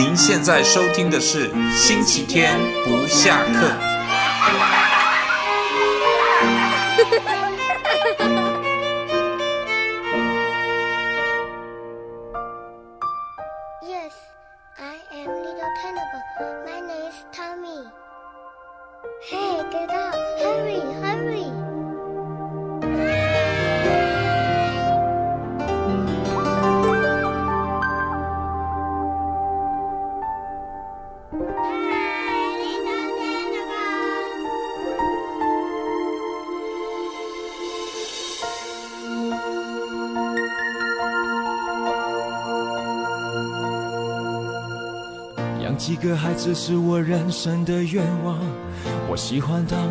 [0.00, 4.89] 您现在收听的是星期天不下课。
[46.42, 48.34] 这是我人生的愿望，
[49.10, 49.88] 我喜欢他们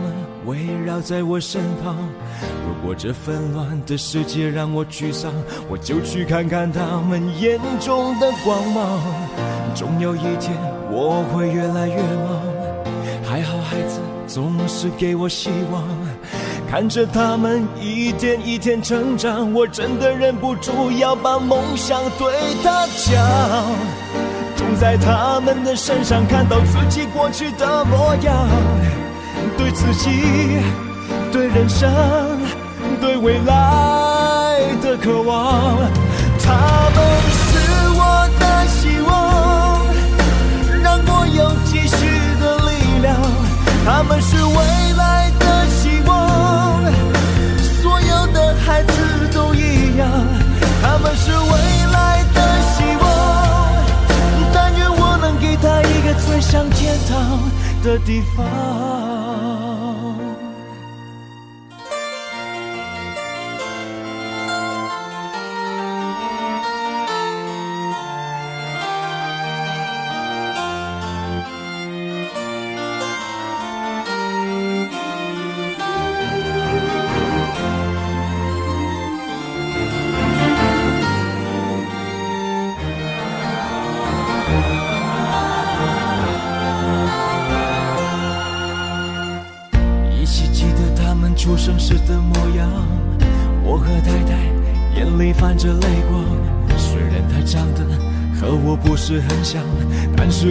[0.47, 1.95] 围绕在我身旁。
[2.65, 5.31] 如果这纷乱的世界让我沮丧，
[5.69, 8.99] 我就去看看他们眼中的光芒。
[9.75, 10.57] 总有一天
[10.89, 12.41] 我会越来越忙，
[13.23, 15.83] 还好孩子总是给我希望，
[16.67, 23.98] 看着他们一天一天成长，我真的忍不住要把梦想对他讲。
[24.79, 28.47] 在他们的身上看到自己过去的模样，
[29.57, 30.09] 对自己、
[31.33, 31.91] 对人生、
[33.01, 35.77] 对未来的渴望。
[36.41, 36.53] 他
[36.95, 36.97] 们
[37.51, 37.59] 是
[37.99, 39.83] 我的希望，
[40.81, 41.97] 让我有继续
[42.39, 43.13] 的力量。
[43.85, 44.93] 他们是未
[58.09, 59.48] 地方。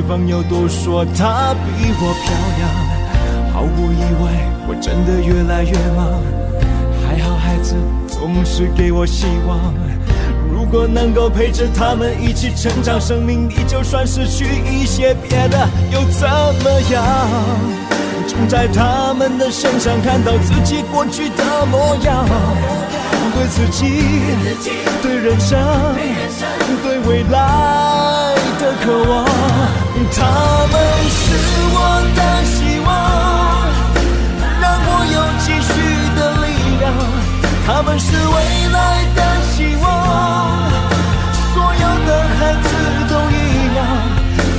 [0.09, 2.71] 朋友都说她比我漂亮。
[3.53, 4.25] 毫无意外，
[4.67, 6.01] 我真的越来越忙。
[7.05, 7.75] 还好孩子
[8.07, 9.59] 总是给我希望。
[10.51, 16.27] 如果能够陪着他们一起成长，生命里就算失去一些别的又怎
[16.65, 17.05] 么样？
[18.27, 22.25] 总在他们的身上看到自己过去的模样。
[23.35, 24.03] 对自己，
[25.03, 25.59] 对人生，
[26.83, 28.08] 对未来。
[28.69, 30.21] 的渴望，他
[30.69, 30.77] 们
[31.09, 31.23] 是
[31.73, 31.77] 我
[32.17, 32.89] 的希望，
[34.61, 35.73] 让我有继续
[36.17, 36.47] 的力
[36.79, 36.85] 量。
[37.67, 38.37] 他们是未
[38.69, 38.79] 来
[39.17, 39.21] 的
[39.53, 39.85] 希望，
[41.55, 42.69] 所有的孩子
[43.09, 43.35] 都一
[43.75, 43.81] 样。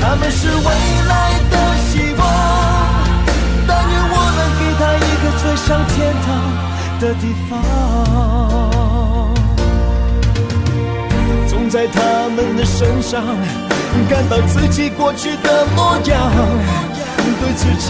[0.01, 0.67] 他们是未
[1.07, 1.13] 来
[1.51, 1.55] 的
[1.85, 2.21] 希望，
[3.67, 5.93] 但愿我能给他一个最像天
[6.25, 6.27] 堂
[6.99, 8.78] 的地方。
[11.79, 13.23] 在他们的身上。
[14.09, 16.29] 感到自己过去的模样，
[17.39, 17.87] 对自己、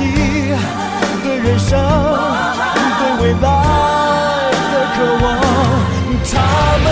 [1.24, 1.70] 的人生、
[3.00, 3.44] 对未来
[4.72, 5.26] 的渴望。
[6.24, 6.34] 他
[6.84, 6.86] 们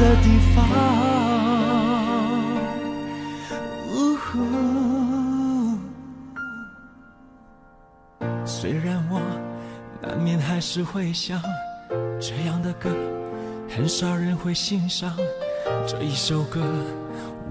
[0.00, 0.66] 的地方。
[3.92, 4.16] 呜
[8.46, 9.20] 虽然我
[10.00, 11.38] 难免还是会想，
[12.18, 12.88] 这样的歌
[13.68, 15.14] 很少人会欣赏。
[15.86, 16.62] 这一首歌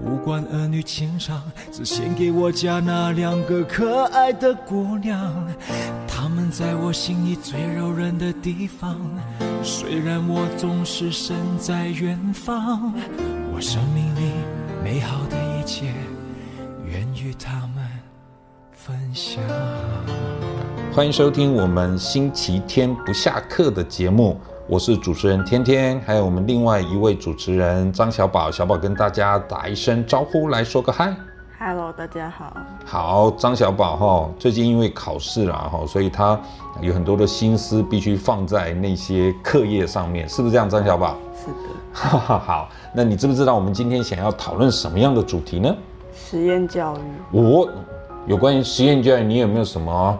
[0.04, 5.46] 无关儿女情长，只献给我家那两个可爱的姑娘。
[6.06, 8.98] 她们在我心里最柔软的地方。
[9.62, 12.94] 虽然我总是身在远方，
[13.54, 14.32] 我生命里
[14.82, 15.92] 美好的一切
[16.86, 17.86] 愿与他们
[18.72, 19.42] 分享。
[20.92, 28.52] 欢迎收听我们星期天不下课的节目，我是主持人天天，还有我们另外一位主持人张小宝。
[28.52, 31.12] 小宝跟大家打一声招呼，来说个嗨。
[31.58, 32.56] Hello，大家好。
[32.86, 36.40] 好，张小宝哈，最近因为考试啦哈，所以他
[36.80, 40.70] 有很多的心思必须放在那些课业上面，是不是这样？
[40.70, 41.16] 张小宝？
[41.34, 41.56] 是的。
[41.92, 45.74] 好，那你知不知道我们今天想要讨论什么样的主题呢？
[46.14, 47.00] 实验教育。
[47.32, 47.68] 我
[48.24, 50.16] 有关于实验教育，你有没有什么？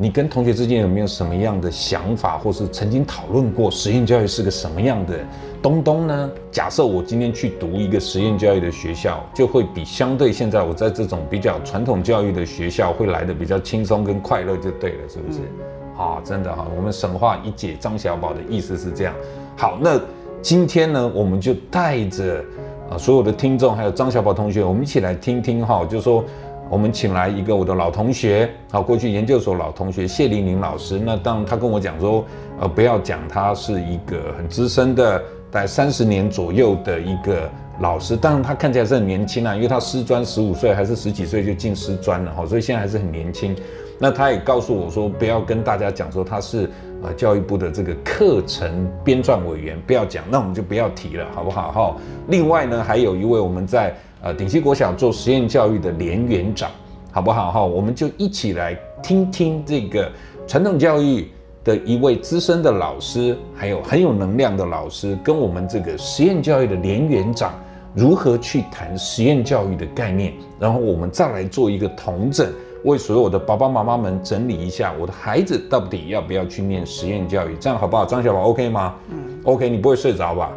[0.00, 5.18] 你跟同学之间有没有什么样的想法，或是曾经讨论过实验教育是个什么样的
[5.60, 6.30] 东东呢？
[6.50, 15.40] 假设我今天去读一个实验教育的学校，就会比相对现在我在这种比较传统教育的学校会来的比较轻松跟快乐，就对了，是不是？
[15.40, 19.12] 啊、嗯哦，真的哈，我们神话一姐张小宝的意思是这样。
[19.54, 20.00] 好，那
[20.40, 22.42] 今天呢，我们就带着
[22.90, 26.24] 啊所有的听众，还有张小宝同学，我们一起来听听哈，就是说。
[26.70, 31.00] 我们请来一个我的老同学，好，过去研究所老同学谢玲玲老师。
[31.00, 32.24] 那当他跟我讲说，
[32.60, 35.18] 呃，不要讲他是一个很资深的，
[35.50, 37.50] 大概三十年左右的一个
[37.80, 43.56] 老师，当然他看起来是很年轻啊，因为他师专十五岁还是十几岁就进师专了哈，所以现在还是很年轻。
[43.98, 46.70] 那他也告诉我说，不要跟大家讲说他是
[47.02, 51.96] 呃教育部的这个课程编撰委员，不要讲，那我们就不要提了，好不好哈？
[52.28, 53.92] 另外呢，还有一位我们在。
[54.22, 56.70] 呃，顶溪国小做实验教育的连园长，
[57.10, 57.64] 好不好哈？
[57.64, 60.10] 我们就一起来听听这个
[60.46, 61.28] 传统教育
[61.64, 67.54] 的一位资深的老师，还有很有能量的老师，跟我们这个实验教育的连园长
[67.94, 72.46] 如何去谈实验教育的概念，然后我们再来做一个统整，
[72.84, 78.04] 为所有的爸爸妈妈们整理一下，我的孩子到底要不要去念实验教育，这样好不好？
[78.04, 78.94] 张小宝，OK 吗？
[79.10, 80.52] 嗯，OK，你不会睡着吧？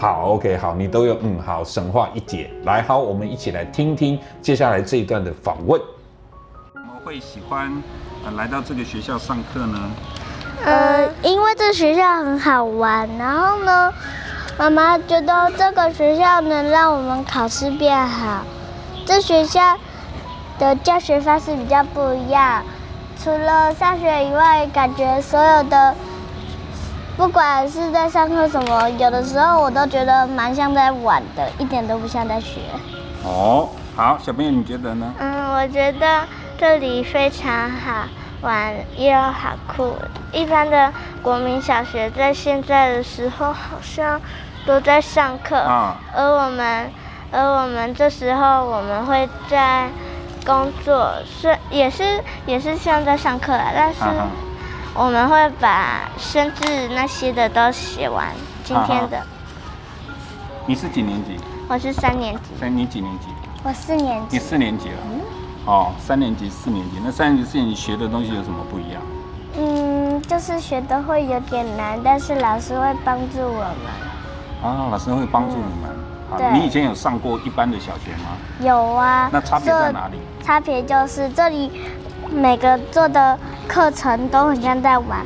[0.00, 5.80] 好，OK，好，你都有，嗯，好，神话一姐，来，好，我们一起来听听接下来这一段的访问。
[6.72, 7.82] 怎么会喜欢
[8.24, 9.90] 呃来到这个学校上课呢？
[10.64, 13.92] 呃，因为这学校很好玩，然后呢，
[14.56, 18.44] 妈妈觉得这个学校能让我们考试变好。
[19.04, 19.76] 这学校
[20.60, 22.62] 的教学方式比较不一样，
[23.20, 25.92] 除了上学以外，感觉所有的。
[27.18, 32.60] 不管是在上课什么，有的时候我都觉得蛮像在玩的，一点都不像在学。
[33.24, 35.12] 哦，好，小朋友你觉得呢？
[35.18, 36.22] 嗯，我觉得
[36.56, 38.04] 这里非常好
[38.40, 39.96] 玩，又好酷。
[40.30, 44.20] 一般的国民小学在现在的时候好像
[44.64, 46.88] 都在上课，啊，而我们，
[47.32, 49.88] 而我们这时候我们会在
[50.46, 54.04] 工作，是也是也是像在上课啊，但是。
[54.04, 54.28] 啊
[54.94, 58.28] 我们会把生字那些的都写完。
[58.64, 59.18] 今天的。
[59.18, 59.26] 啊、
[60.66, 61.38] 你是几年级？
[61.68, 62.40] 我是三年级。
[62.58, 63.26] 三，你几年级？
[63.62, 64.36] 我四年级。
[64.36, 64.96] 你四年级了。
[65.12, 65.20] 嗯。
[65.66, 69.02] 哦，三年级、四年级，那三年级、四年级学的东西有什么不一样？
[69.58, 74.62] 嗯，就是学的会有点难，但是老师会帮助我们。
[74.62, 75.90] 啊，老师会帮助你们。
[75.90, 76.58] 嗯、好，对。
[76.58, 78.30] 你以前有上过一般的小学吗？
[78.60, 79.28] 有啊。
[79.32, 80.18] 那差别在哪里？
[80.42, 81.70] 差别就是这里。
[82.30, 85.20] 每个做的课程都很像在玩，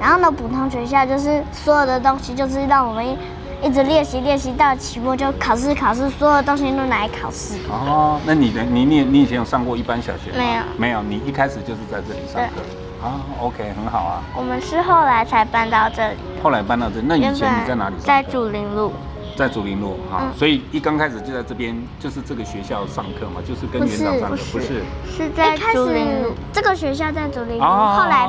[0.00, 3.16] 然后呢，普通学校就是所有的东西就是让我们一
[3.62, 7.54] 一直练习练习到期末就考试考试，所有东西都拿来考试。
[7.70, 10.36] 哦，那你的你你你以前有上过一般小学吗？
[10.36, 12.60] 没有，没有，你一开始就是在这里上课。
[13.02, 14.22] 啊，OK，很好啊。
[14.34, 16.16] 我们是后来才搬到这里。
[16.42, 18.04] 后来搬到这里，那以前你在哪里上？
[18.06, 18.92] 在竹林路。
[19.36, 24.82] 在竹林路哈，所以一刚开始就在这边，就是这个学校上课嘛，就是跟园长上课，不是？
[25.06, 28.26] 是在竹林路，这个学校在竹林路，后来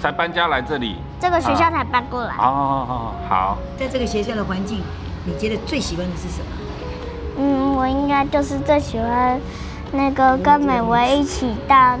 [0.00, 2.34] 才搬家来这里，这个学校才搬过来。
[2.36, 3.56] 哦，好。
[3.78, 4.82] 在这个学校的环境，
[5.24, 6.46] 你觉得最喜欢的是什么？
[7.38, 9.40] 嗯，我应该就是最喜欢
[9.90, 11.96] 那个跟美薇一起到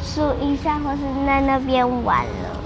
[0.00, 2.60] 树荫下，或是在那边玩了。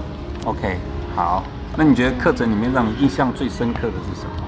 [0.45, 0.77] OK，
[1.15, 1.43] 好。
[1.75, 4.40] 那你觉得课程里面让你印象最深刻的是什么？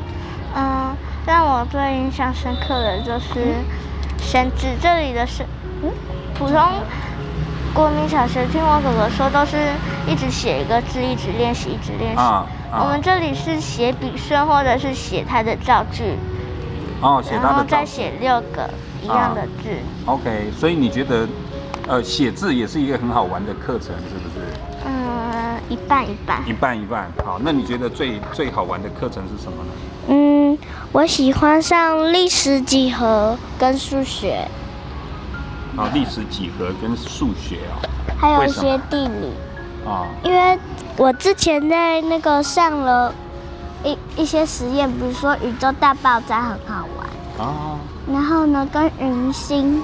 [1.66, 3.56] 最印象深刻的就是
[4.20, 4.68] 生字。
[4.82, 5.46] 这里的生，
[5.82, 5.90] 嗯，
[6.34, 6.58] 普通
[7.74, 9.58] 国民小学听我哥哥说，都是
[10.08, 12.20] 一直写一个字，一直练习，一直练习。
[12.20, 16.16] 啊啊、我们这里是写笔顺，或者是写它的造句。
[17.02, 17.44] 哦，写它的造句。
[17.44, 18.68] 然后再写六个
[19.02, 19.70] 一样的字。
[20.06, 21.28] 啊、OK，所以你觉得，
[21.88, 24.46] 呃，写字也是一个很好玩的课程，是不是？
[24.86, 26.42] 嗯，一半一半。
[26.48, 27.12] 一半一半。
[27.24, 29.72] 好，那你觉得最最好玩的课程是什么呢？
[30.08, 30.43] 嗯，
[30.92, 34.48] 我喜欢上历史几何跟数学。
[35.76, 37.82] 啊，历史几何跟数学哦，
[38.18, 39.32] 还有一些地理。
[39.86, 40.60] 啊，因为
[40.98, 43.14] 我之前在那个上了
[43.84, 47.48] 一一些实验，比如说宇宙大爆炸很好玩。
[47.48, 47.80] 啊。
[48.12, 49.82] 然后呢，跟云星，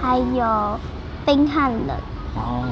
[0.00, 0.80] 还有
[1.26, 1.96] 冰汉冷。
[2.36, 2.64] 哦，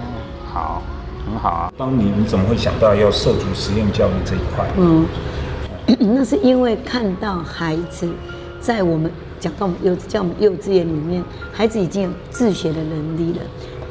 [0.52, 0.82] 好，
[1.26, 1.72] 很好啊。
[1.76, 4.64] 当年你怎么会想到要涉足实验教育这一块？
[4.78, 5.06] 嗯。
[5.98, 8.08] 那是因为看到孩子
[8.60, 11.22] 在我们讲到我们幼教我们幼稚园里面，
[11.52, 13.40] 孩子已经有自学的能力了。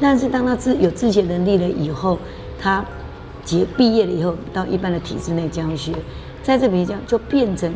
[0.00, 2.18] 但是当他自有自学能力了以后，
[2.60, 2.84] 他
[3.44, 5.92] 结毕业了以后，到一般的体制内教学，
[6.42, 7.72] 在这边讲就变成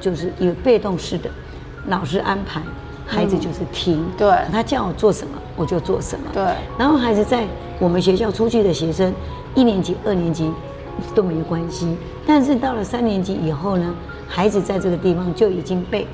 [0.00, 1.28] 就是一个被动式的，
[1.88, 2.62] 老师安排，
[3.06, 6.42] 孩子就是听，嗯、对，他叫我做什么我就做什么，对。
[6.78, 7.46] 然后孩子在
[7.78, 9.12] 我们学校出去的学生，
[9.54, 10.50] 一年级、二年级
[11.14, 13.94] 都没有关系，但是到了三年级以后呢，
[14.26, 16.06] 孩子在这个地方就已经被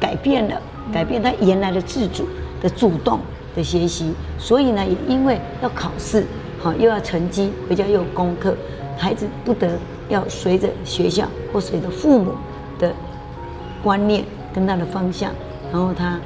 [0.00, 0.60] 改变了，
[0.92, 2.26] 改变他原来的自主
[2.60, 3.20] 的主动
[3.54, 6.24] 的学习，所以呢，也因为要考试，
[6.58, 8.54] 好又要成绩，回家又有功课，
[8.96, 12.32] 孩子不得要随着学校或随着父母
[12.78, 12.92] 的
[13.82, 14.24] 观念
[14.54, 15.32] 跟他的方向，
[15.72, 16.18] 然后他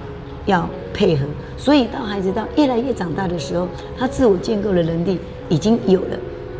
[0.46, 1.24] 要配合，
[1.56, 3.66] 所以到孩子到越来越长大的时候，
[3.98, 6.16] 他自我建构的能力已经有了，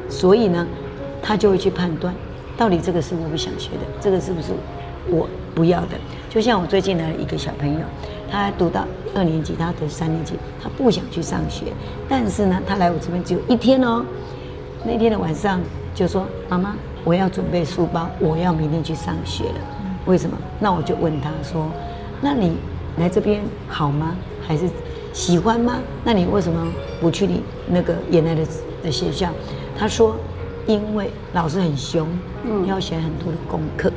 [0.09, 0.67] 所以呢，
[1.27, 2.15] 他就会去判断，
[2.57, 4.53] 到底这个是我不想学的，这个是不是
[5.09, 5.97] 我不要的？
[6.31, 7.81] 就像我最近来了一个小朋友。
[8.29, 11.67] 他读到二年级，他读三年级，他不想去上学，
[12.09, 14.05] 但是呢，他来我这边只有一天哦。
[14.85, 15.61] 那天的晚上
[15.95, 19.61] 就说：“妈妈，我要准备书包，我要明天去上学了。”
[20.07, 20.37] 为什么？
[20.59, 21.71] 那我就问他说
[22.21, 22.57] ：“那你
[22.99, 24.17] 来这边好吗？
[24.47, 24.69] 还是
[25.13, 25.79] 喜欢吗？
[26.05, 26.67] 那你为什么
[27.01, 28.45] 不去你那个原来的
[28.83, 29.29] 的学校？”
[29.79, 30.17] 他说
[30.67, 32.07] ：“因为老师很凶，
[32.67, 33.93] 要写很多的功课，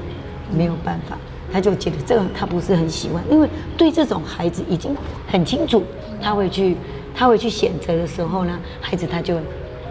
[0.56, 1.18] 没有办法。”
[1.52, 4.96] 他就觉得这个他不是很喜欢，因为对这种孩子已经
[5.28, 5.84] 很清楚，
[6.22, 6.78] 他会去
[7.16, 9.36] 他会去选择的时候呢，孩子他就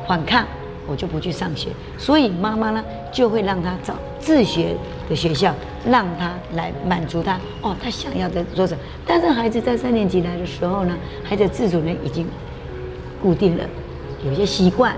[0.07, 0.47] 反抗，
[0.87, 1.71] 我就不去上学。
[1.99, 4.77] 所以妈妈呢就会让他找自学
[5.09, 5.53] 的学校，
[5.85, 8.81] 让他来满足他哦，他想要的做什么。
[9.05, 12.25] 但是孩子在三年级来的时候呢，孩子自主呢已经
[13.21, 13.65] 固定了，
[14.25, 14.95] 有些习惯，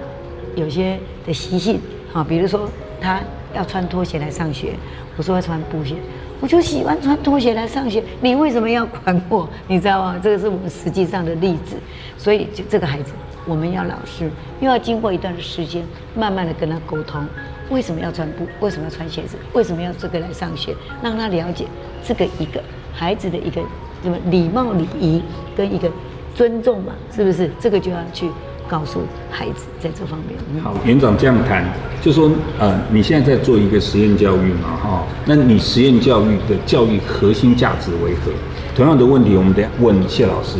[0.56, 1.80] 有些的习性
[2.12, 2.68] 啊，比如说
[3.00, 3.20] 他
[3.54, 4.74] 要穿拖鞋来上学，
[5.16, 5.94] 我说要穿布鞋。
[6.42, 9.46] 我就喜欢穿拖鞋来上学，你为什么要管我？
[9.68, 10.18] 你知道吗？
[10.22, 11.76] 这个是我们实际上的例子，
[12.16, 13.12] 所以就这个孩子，
[13.46, 15.84] 我们要老师又要经过一段时间，
[16.16, 17.22] 慢慢的跟他沟通，
[17.68, 18.46] 为什么要穿布？
[18.60, 19.36] 为什么要穿鞋子？
[19.52, 20.74] 为什么要这个来上学？
[21.02, 21.66] 让他了解
[22.02, 22.62] 这个一个
[22.94, 23.60] 孩子的一个
[24.02, 25.22] 什么礼貌礼仪
[25.54, 25.90] 跟一个
[26.34, 27.50] 尊重嘛，是不是？
[27.60, 28.30] 这个就要去。
[28.70, 30.62] 告诉孩子在这方面。
[30.62, 31.64] 好，园长这样谈，
[32.00, 38.30] 就说呃，你现在在做一个实验教育嘛，哈，那你实验教育的教育核心价值为何？
[38.76, 40.58] 同样的问题，我们得问谢老师，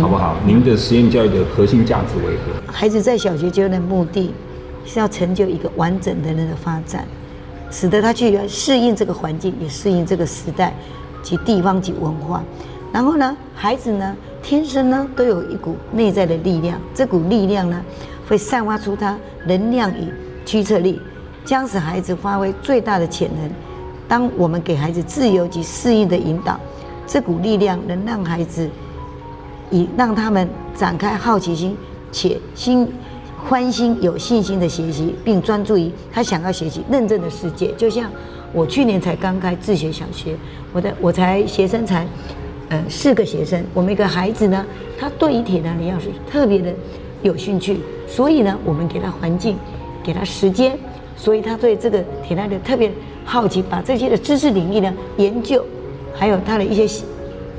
[0.00, 0.36] 好不好？
[0.44, 2.72] 您的实验教育的核心价值为何？
[2.72, 4.34] 孩子在小学阶段的目的
[4.84, 7.06] 是要成就一个完整的人的发展，
[7.70, 10.74] 使得他去适应这个环境，也适应这个时代
[11.22, 12.42] 及地方及文化。
[12.92, 14.16] 然后呢，孩子呢？
[14.42, 17.82] 天生呢都有一股内在的力量，这股力量呢
[18.28, 20.12] 会散发出它能量与
[20.44, 21.00] 驱策力，
[21.44, 23.50] 将使孩子发挥最大的潜能。
[24.08, 26.58] 当我们给孩子自由及适应的引导，
[27.06, 28.68] 这股力量能让孩子
[29.70, 31.76] 以让他们展开好奇心
[32.10, 32.86] 且心
[33.44, 37.72] 欢心有信心的学习，并专注于他想要学习认证的世界。
[37.76, 38.10] 就像
[38.52, 40.36] 我去年才刚开自学小学，
[40.72, 42.06] 我的我才学生才。
[42.68, 44.64] 呃，四个学生，我们一个孩子呢，
[44.98, 46.72] 他对于铁达尼钥匙特别的
[47.22, 49.56] 有兴趣，所以呢，我们给他环境，
[50.02, 50.78] 给他时间，
[51.14, 52.90] 所以他对这个铁达尼特别
[53.26, 55.62] 好奇，把这些的知识领域呢研究，
[56.14, 57.04] 还有他的一些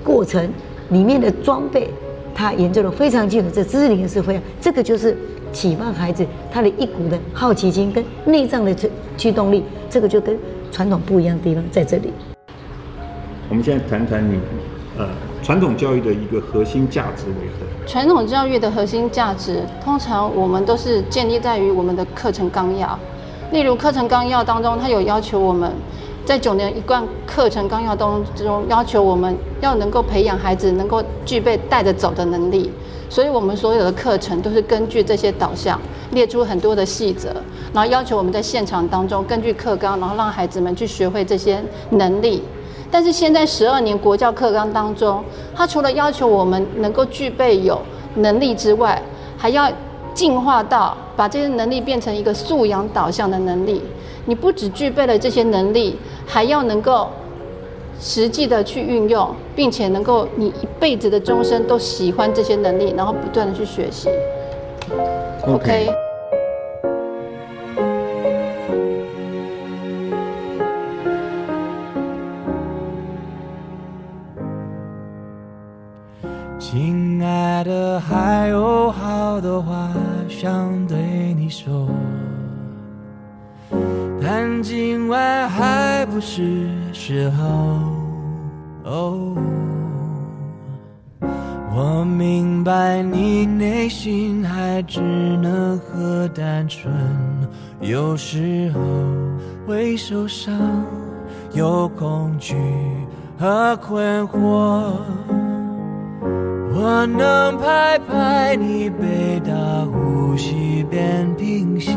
[0.03, 0.49] 过程
[0.89, 1.87] 里面的装备，
[2.33, 3.49] 他研究的非常清楚。
[3.53, 5.15] 这知识领域是非常，这个就是
[5.51, 10.35] 启发孩子他的一股的好奇心跟内脏的驱驱动力，这个就跟
[10.71, 12.11] 传统不一样的地方在这里。
[13.49, 14.39] 我们现在谈谈你。
[14.97, 15.09] 呃，
[15.41, 17.87] 传统教育的一个核心价值为何？
[17.87, 22.97] 传统教育的核心价值，通常我们都是建立在于我们的课程纲要。
[23.51, 25.71] 例如课程纲要当中，它有要求我们
[26.25, 32.71] 在九年一贯课程纲要当中，要求我们要能够培养孩子能够具备带着走的能力。
[33.09, 35.79] 所以我们所有的课程都是根据这些导向，
[36.11, 37.29] 列出很多的细则，
[37.73, 42.43] 然后要求我们在现场当中根据课纲，然后让孩子们去学会这些能力。
[42.93, 45.23] 但是现在十二年国教课纲当中，
[45.55, 47.81] 它除了要求我们能够具备有
[48.17, 49.01] 能力之外，
[49.35, 49.67] 还要
[50.13, 53.81] 进化到把这些能力变成一个素养导向的能力。
[54.27, 55.97] 你不只具备了这些能力，
[56.27, 57.09] 还要能够
[57.99, 64.07] 实际的去运用，并且能够你一辈子的终身都喜欢这些能力，然后不断的去学习。
[65.47, 66.12] OK。
[78.43, 79.89] 还有好多话
[80.27, 80.97] 想对
[81.35, 81.87] 你说，
[84.21, 87.45] 但今晚还不是时候。
[91.73, 94.99] 我明白你内心还只
[95.41, 96.93] 能和单纯，
[97.79, 98.81] 有时候
[99.65, 100.53] 会受伤，
[101.53, 102.57] 有恐惧
[103.39, 104.91] 和困惑。
[106.75, 109.53] 我能拍拍你背大
[109.85, 111.91] 呼吸变平息，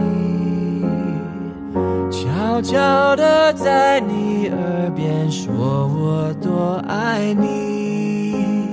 [2.11, 8.67] 悄悄地在你耳边说我多爱你。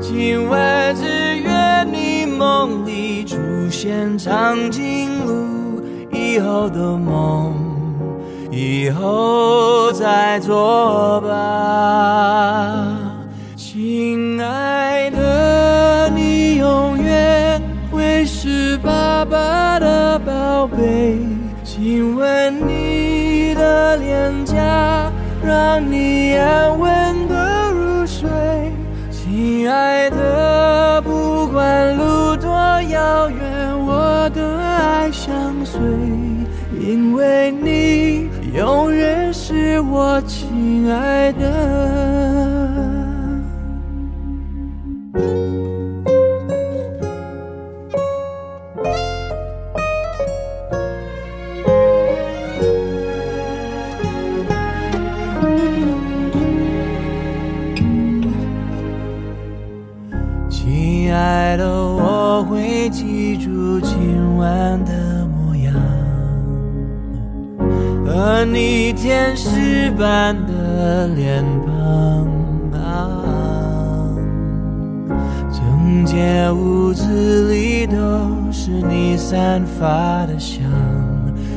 [0.00, 3.36] 今晚只愿你梦里出
[3.70, 7.54] 现长颈鹿以后的梦，
[8.50, 12.96] 以后再做吧，
[13.56, 14.95] 亲爱
[19.36, 21.18] 爸的宝贝。
[21.62, 25.12] 亲吻你的脸颊，
[25.44, 28.26] 让你安稳的入睡。
[29.10, 32.48] 亲爱的，不管路多
[32.88, 35.78] 遥远，我的爱相随，
[36.80, 42.55] 因为你永远是我亲爱的。
[68.52, 72.26] 你天使般的脸庞
[72.80, 73.22] 啊，
[75.52, 77.96] 整间屋子里都
[78.50, 80.62] 是你散发的香，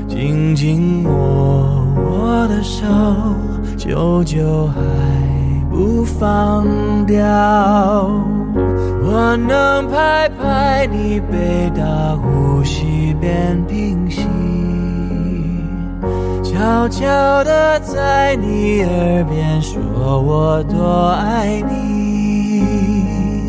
[0.07, 2.85] 紧紧握我的手，
[3.77, 4.81] 久久还
[5.69, 6.65] 不放
[7.05, 7.17] 掉。
[9.01, 14.27] 我能拍拍你背大呼吸变平息。
[16.59, 17.07] 悄悄
[17.45, 23.45] 地在你耳边说，我多爱你。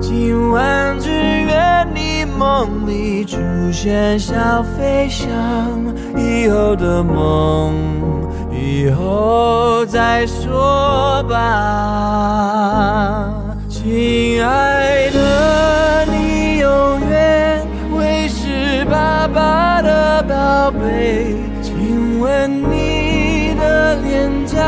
[0.00, 3.36] 今晚只愿你梦里出
[3.70, 5.28] 现小飞象，
[6.16, 7.74] 以后的梦，
[8.50, 13.30] 以后再说吧。
[13.68, 17.60] 亲爱的，你永远
[17.92, 21.36] 会是爸爸的宝贝。
[22.44, 24.58] 吻你的脸颊，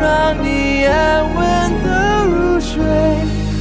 [0.00, 2.82] 让你安稳的入睡。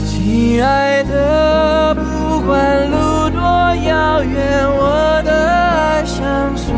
[0.07, 3.41] 亲爱的，不管路多
[3.85, 6.73] 遥远，我的爱相随，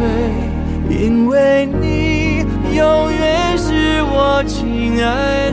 [0.90, 2.44] 因为你
[2.76, 5.47] 永远是我亲爱。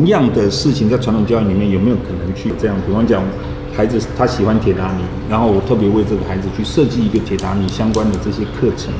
[0.00, 2.74] 同样的事情在传统教育里面有没有可能去这样？
[2.86, 3.22] 比方讲，
[3.76, 8.90] 孩子他喜欢铁达尼，然后我特别为这个孩子去设计一个铁达尼相关的这些课程。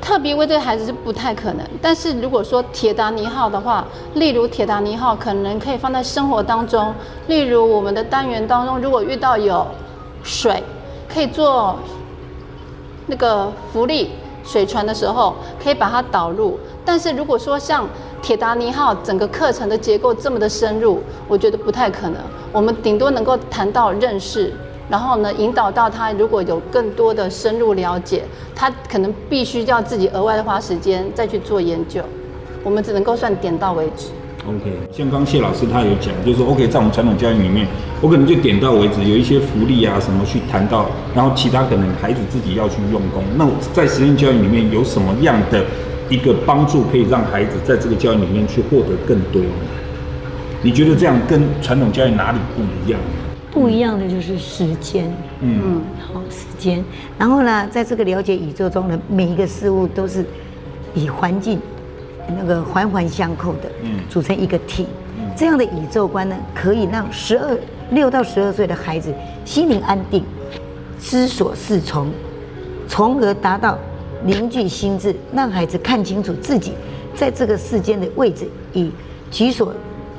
[0.00, 6.94] 特别为这个孩子是不太可能，但是如果说铁达尼号的话，例如铁达尼号可能可以放在生活当中，
[7.26, 9.66] 例如我们的单元当中，如果遇到有
[10.22, 10.62] 水，
[11.12, 11.78] 可以做
[13.06, 16.58] 那个浮力水船的时候，可以把它导入。
[16.82, 17.86] 但是如果说像
[18.30, 22.22] 铁达尼号整个课程的结构这么的深入，我觉得不太可能。
[22.52, 24.52] 我们顶多能够谈到认识，
[24.88, 28.22] 然后呢，引导到他如果有更多的深入了解，
[28.54, 32.00] 他可能必须要自己额外的花时间再去做研究。
[32.62, 34.10] 我们只能够算点到为止。
[34.46, 37.66] OK，像刚谢老师他有讲，就是说 OK，在我们传统教育里面，
[38.00, 43.24] 我可能就点到为止，有一些福利啊什么去谈到，然后其他可能孩子自己要去用功。
[43.34, 45.64] 那在实验教育里面有什么样的
[46.10, 49.40] 一个帮助，可以让孩子在这个教育里面去获得更多？
[50.62, 53.00] 你觉得这样跟传统教育哪里不一样？
[53.50, 55.80] 不一样的就是时间，嗯，
[56.12, 56.84] 好时间。
[57.18, 60.24] 然后呢，在这个了解宇宙中的每一个事物都是
[60.94, 61.58] 以环境。
[62.38, 64.86] 那个环环相扣的，嗯，组成一个体，
[65.18, 67.58] 嗯，这样的宇宙观呢，可以让十二
[67.90, 69.12] 六到十二岁的孩子
[69.44, 70.22] 心灵安定，
[71.00, 72.08] 知所适从，
[72.86, 73.76] 从而达到
[74.24, 76.72] 凝聚心智，让孩子看清楚自己
[77.14, 78.90] 在这个世间的位置，以
[79.30, 79.74] 己所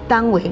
[0.08, 0.52] 当为，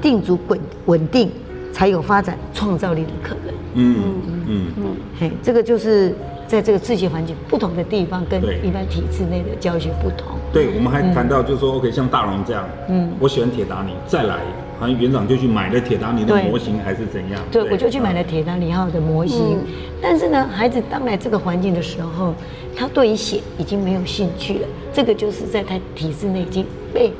[0.00, 1.30] 定足稳稳定，
[1.72, 3.54] 才有发展创造力的可能。
[3.74, 4.84] 嗯嗯嗯嗯，
[5.18, 6.14] 嘿，这个就是。
[6.48, 10.36] 在这个自学环境不同的地方，跟一般体制内的教学不同。
[10.52, 14.36] 对，我们还谈到，就是说，OK，像大荣这样，嗯，我喜欢铁达尼，再来，
[14.78, 17.40] 好像园长就去买了铁达尼的模型，还是怎样？
[17.50, 19.58] 对，我就去买了铁达尼号的模型。
[20.02, 22.34] 但是呢，孩子当来这个环境的时候，
[22.76, 24.68] 他对于写已经没有兴趣了。
[24.92, 27.12] 这个就是在他体制内已经被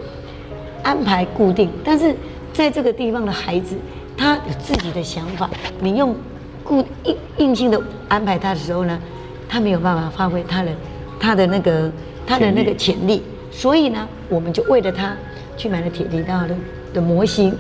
[0.83, 2.14] 安排固定，但是
[2.53, 3.77] 在这个地方的孩子，
[4.16, 5.49] 他有自己的想法。
[5.81, 6.14] 你用
[6.62, 8.99] 固硬硬性的安排他的时候呢？
[9.49, 10.71] 他没有办法发挥他的
[11.21, 11.88] 他的那个
[12.27, 15.14] 他的那个潜力，所以呢，我们就为了他
[15.57, 16.57] 去买了铁达尼号的
[16.96, 17.54] 的模型，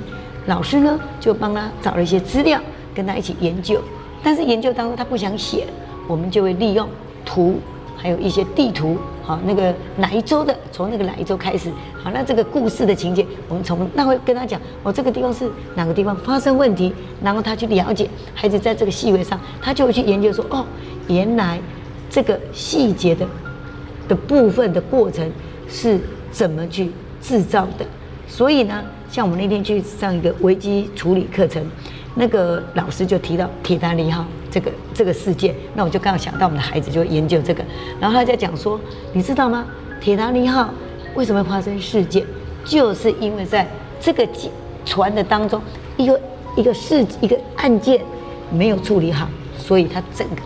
[0.46, 2.58] 老师呢就帮他找了一些资料，
[2.94, 3.78] 跟他一起研究。
[4.22, 5.66] 但是研究当中他不想写，
[6.08, 6.88] 我们就会利用
[7.24, 7.60] 图，
[7.96, 11.70] 还有一些地图，好，那个哪一周的，从那个哪一周开始，
[12.02, 20.64] 好，那这个故事的情节，我们从那会跟他讲，哦，这个地方是哪个地方发生问题，然后他去了解，孩子在这个细微上，他就会去研究说，哦，
[21.06, 21.60] 原来。
[22.08, 23.26] 这个细节的
[24.08, 25.28] 的部分的过程
[25.68, 27.84] 是怎么去制造的？
[28.28, 28.82] 所以呢，
[29.16, 31.66] 像我们那天去上一个危机处理课程，
[32.16, 37.64] 那个老师就提到铁达尼号这个这个事件，那我就刚好想到我们的孩子就研究这个，
[37.98, 38.78] 然后他在讲说，
[39.14, 39.64] 你知道吗？
[40.02, 40.68] 铁达尼号
[41.14, 42.26] 为什么会发生事件？
[42.62, 43.66] 就是因为在
[43.98, 44.28] 这个
[44.84, 45.62] 船的当中，
[45.96, 46.20] 一个
[46.54, 48.02] 一个事一个案件
[48.52, 49.26] 没有处理好，
[49.56, 50.42] 所以它整个。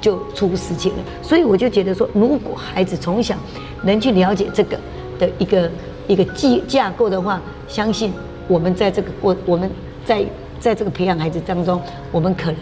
[0.00, 3.36] 就出事情了，所以我就觉得说，如果孩子从小
[3.82, 4.80] 能去了解这个
[5.18, 5.70] 的一个
[6.10, 8.12] 一个架架构的话，相信
[8.48, 9.70] 我们在这个过我们
[10.04, 10.24] 在
[10.58, 12.56] 在这个培养孩子当中，我们可能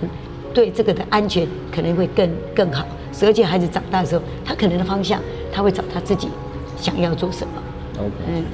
[0.53, 2.87] 对这个的安全可能会更更好。
[3.23, 5.19] 而且孩子长大的时候，他可能的方向
[5.51, 6.29] 他会找他自己
[6.77, 7.55] 想要做什么。
[7.99, 8.45] OK，嗯，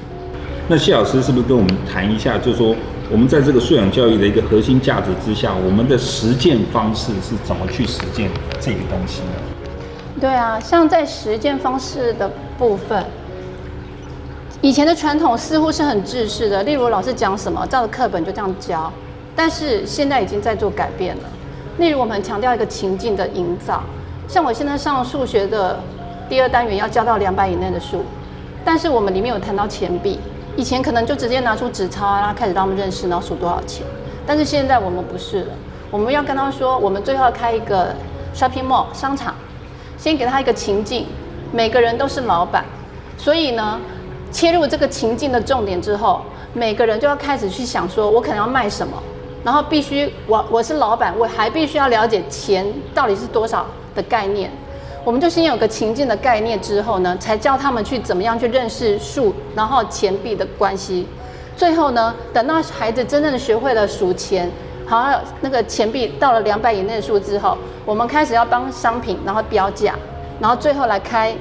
[0.69, 2.73] 那谢老师是不是跟我们谈一下，就是说？
[3.11, 9.27] 我们在这个素养教育的一个核心价值之下，我们的实践方式是怎么去实践这个东西呢？
[10.19, 12.27] 对啊，像在实践方式的
[12.57, 13.05] 部分，
[14.61, 18.91] 以前的传统似乎是很制式的，例如老师讲什么，照着课本就这样教。
[19.35, 21.23] 但是现在已经在做改变了，
[21.77, 23.83] 例如我们强调一个情境的营造，
[24.27, 25.79] 像我现在上数学的
[26.29, 28.03] 第二单元要教到两百以内的数，
[28.63, 30.19] 但是我们里面有谈到钱币。
[30.55, 33.85] 以前可能就直接拿出纸钞啊，然后开始让他们认识，然后数多少钱。
[34.25, 35.51] 但是现在我们不是了，
[35.91, 37.93] 我们要跟他说，我们最后要开一个
[38.33, 39.35] shopping mall 商场，
[39.97, 41.07] 先给他一个情境，
[41.51, 42.63] 每个人都是老板，
[43.17, 43.77] 所以呢，
[44.35, 46.21] 切入这个情境的重点之后，
[46.51, 49.01] 每个人就要开始去想说，我可能要卖什么，
[49.45, 54.51] 然后必须我我是老板，我还必须要了解钱到底是多少的概念。
[55.05, 61.07] 我们就先有个情境的概念，之后呢，才教他们去怎么样去认识数，然后钱币的关系。
[61.55, 64.51] 最后呢，等到孩子真正学会了数钱，
[64.85, 69.95] 好像，那个钱币到了两百以内的数之后，我们开始要帮商品然后标价，
[70.41, 71.33] 然后最后来开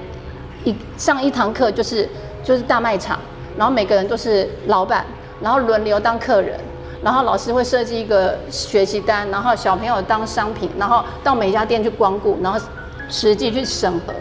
[0.63, 2.09] 一上一堂课，就是
[2.45, 3.19] 就是大卖场，
[3.57, 5.05] 然后每个人都是老板，
[5.41, 6.61] 然后轮流当客人，
[7.03, 12.61] 然后老师会设计一个学习单，然后小朋友当商品，然后到每家店去光顾，然后。
[13.07, 14.15] 实际去审核，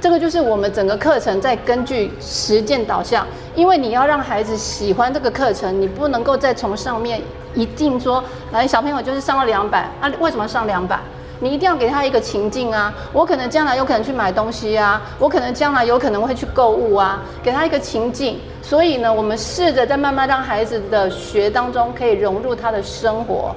[0.00, 3.26] 这个就是我们整个课程在根据实践导向。
[3.56, 7.20] 因为你要让孩子喜欢这个课程，你不能够再从上面
[7.54, 11.00] 一定说，来小朋友就是上了两百啊，为什么上两百？
[11.40, 18.38] 你一定要给他一个情境啊，我可能将来有可能去买东西啊，我可能将来有可能会去购物啊，给他一个情境。
[18.62, 23.54] 所以呢，我们试着在慢慢让孩子的学当中可以融入他的生活。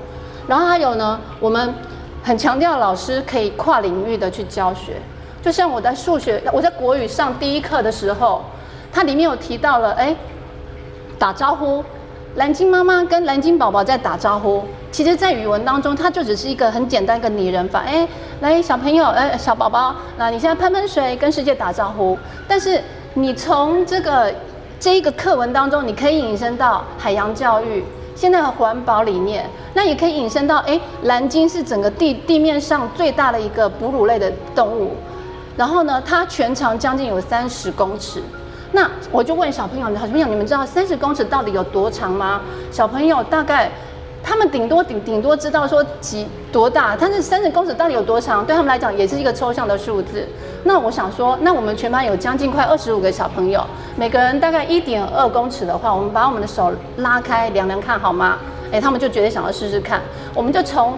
[0.47, 1.73] 然后还有呢，我们。
[2.25, 4.93] 很强调老师可以跨领域的去教学，
[5.41, 8.41] 就像我在数学，我在国语上第一课的时候，
[8.93, 10.15] 它里面有提到了，哎，
[11.19, 11.83] 打招呼，
[12.35, 14.63] 蓝鲸妈妈跟蓝鲸宝宝在打招呼。
[14.93, 17.79] 其实，在语文当中，它就只是一个很简单的拟人法。
[17.79, 18.07] 哎，
[18.41, 22.15] 来，小朋友，哎，小宝宝，那你现在喷喷水，跟世界打招呼。
[22.47, 22.79] 但是，
[23.15, 24.31] 你从这个
[24.79, 34.91] 这一个课文当中，你可以引申到海洋教育，现在的环保理念，那也可以引申到，哎，蓝鲸是整个地地面上最大的一个哺乳类的动物。
[35.57, 38.21] 然后呢，它全长将近有三十公尺。
[38.73, 42.41] 那我就问小朋友，小朋友，你们知道三十公尺到底有多长吗？
[42.69, 43.71] 小朋友大概。
[44.23, 50.25] 他们顶多顶顶多知道说几多大，但是三十公尺到底有多长，对他们来讲也是一个抽象的数字。
[50.63, 53.61] 那我想说，那我们全班有将近快二十五个小朋友，
[53.97, 58.37] 每个人大概一点二公尺的话，我们把我们的手拉开量量看好吗？
[58.71, 60.01] 诶，他们就觉得想要试试看，
[60.33, 60.97] 我们就从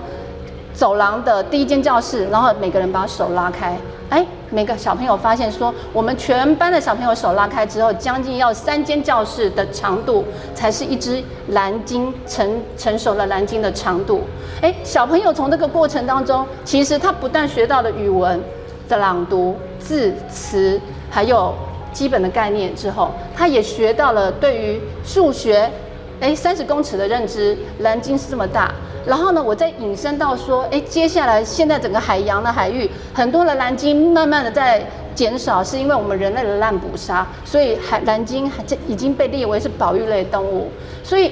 [0.72, 3.76] 走廊的第一间教室，然后每个人把手拉开。
[4.10, 4.24] 哎，
[4.56, 14.22] 每个小朋友发现说，我们全班的小朋友手拉开之后，将近要三间教室的长度，才是一只蓝鲸成成熟的蓝鲸的长度。
[14.62, 18.41] 哎，小朋友从这个过程当中，其实他不但学到了语文
[18.88, 21.54] 的朗读、字词，还有
[21.91, 25.70] 基本的概念之后，他也学到了对于数学，
[26.19, 28.73] 哎，三十公尺的认知，蓝鲸是这么大。
[29.06, 40.69] 然后呢，我再引申到说，哎，接下来现在整个海洋的海域，很多的蓝鲸慢慢的在减少，是因为我们人类的滥捕杀，所以海蓝鲸还这已经被列为是保育类动物，
[41.04, 41.32] 所以。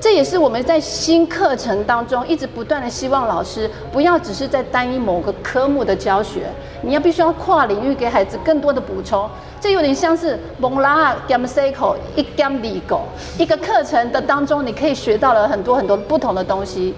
[0.00, 6.42] 这也是我们在新课程当中一直不断的希望老师不要只是在单一某个科目的教学，
[6.82, 9.28] 你要必须要跨领域给孩子更多的补充。
[9.60, 13.02] 这有点像是蒙拉加姆塞口一加里狗
[13.38, 16.94] 一个课程的当中，你可以学到了很多很多不同的东西。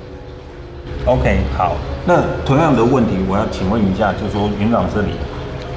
[1.07, 1.73] OK，好，
[2.07, 5.13] 那同样的问题我要请问一下，就说园长这里，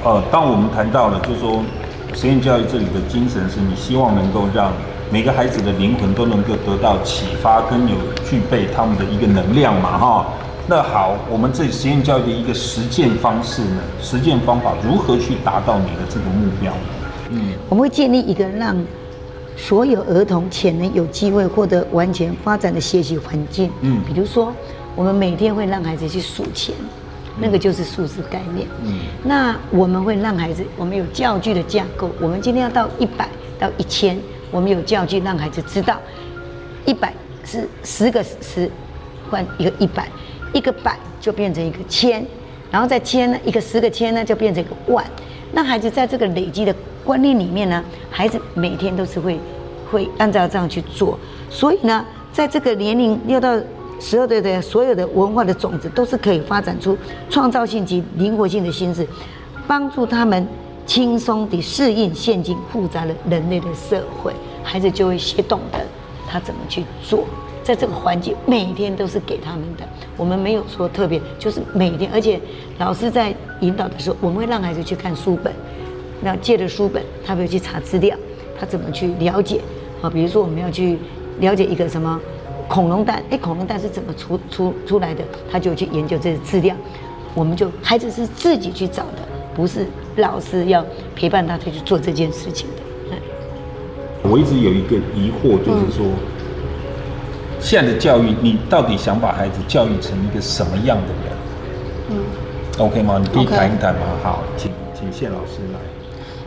[0.04, 1.62] 呃，当我们谈到了就说
[2.14, 4.72] 实验教育这里的精神是你希望能够让。
[5.10, 7.94] 每个孩子的灵魂都能够得到启发，跟有
[8.28, 10.26] 具备他们的一个能量嘛，哈。
[10.66, 16.80] 那好，我们这实验教育的一个实践方式呢，实践方法如何去达到你的这个目标呢？
[17.30, 18.74] 嗯，我们会建立一个让
[19.56, 23.70] 所有儿童潜能有机会获得完全发展的学习环境。
[23.82, 24.52] 嗯，比如说，
[24.96, 26.74] 我们每天会让孩子去数钱，
[27.38, 28.66] 那个就是数字概念。
[28.84, 34.18] 嗯，那我们会让孩子，我们有教具的架构，我们今天要到一百到一千。
[34.50, 36.00] 我们有教具让孩子知道，
[36.86, 37.12] 一百
[37.44, 38.70] 是十个十
[39.28, 40.08] 换一个一百，
[40.54, 42.24] 一个百就变成一个千，
[42.70, 45.04] 然后再千呢，一个十个千呢就变成一个万。
[45.52, 49.38] 那孩子在这个累积的观念里面呢，孩子每天都是会
[49.90, 51.18] 会按照这样去做。
[51.50, 53.54] 所以呢，在这个年龄六到
[54.00, 56.96] 十二岁的所有的文化的种子，都是可以发展出
[57.28, 59.06] 创造性及灵活性的心智，
[59.66, 60.46] 帮助他们。
[60.86, 65.78] 轻松地适应现今复杂的人类的社会，孩子就会学懂得
[66.28, 67.24] 他怎么去做。
[67.64, 69.84] 在这个环境，每天都是给他们的。
[70.18, 72.10] 我们没有说特别，就是每天。
[72.12, 72.38] 而且
[72.78, 75.50] 老师在引导的时候，我们会让孩子去看书本，
[76.20, 78.14] 那借着书本，他会去查资料，
[78.60, 79.62] 他怎么去了解？
[80.02, 80.98] 啊，比如说我们要去
[81.40, 82.20] 了解一个什么
[82.68, 85.24] 恐龙蛋，哎，恐龙蛋是怎么出出出来的？
[85.50, 86.76] 他就去研究这些资料。
[87.34, 89.22] 我们就孩子是自己去找的。
[89.56, 92.82] 不是老师要陪伴他，去做这件事情的。
[94.28, 96.04] 我一直有一个疑惑，就是说，
[97.64, 101.32] 现在的教育，你到底想把孩子教育成一个什么样的人？
[102.10, 102.16] 嗯
[102.78, 103.18] ，OK 吗？
[103.18, 104.22] 你可以谈一谈吗？Okay.
[104.22, 105.78] 好，请请谢老师来。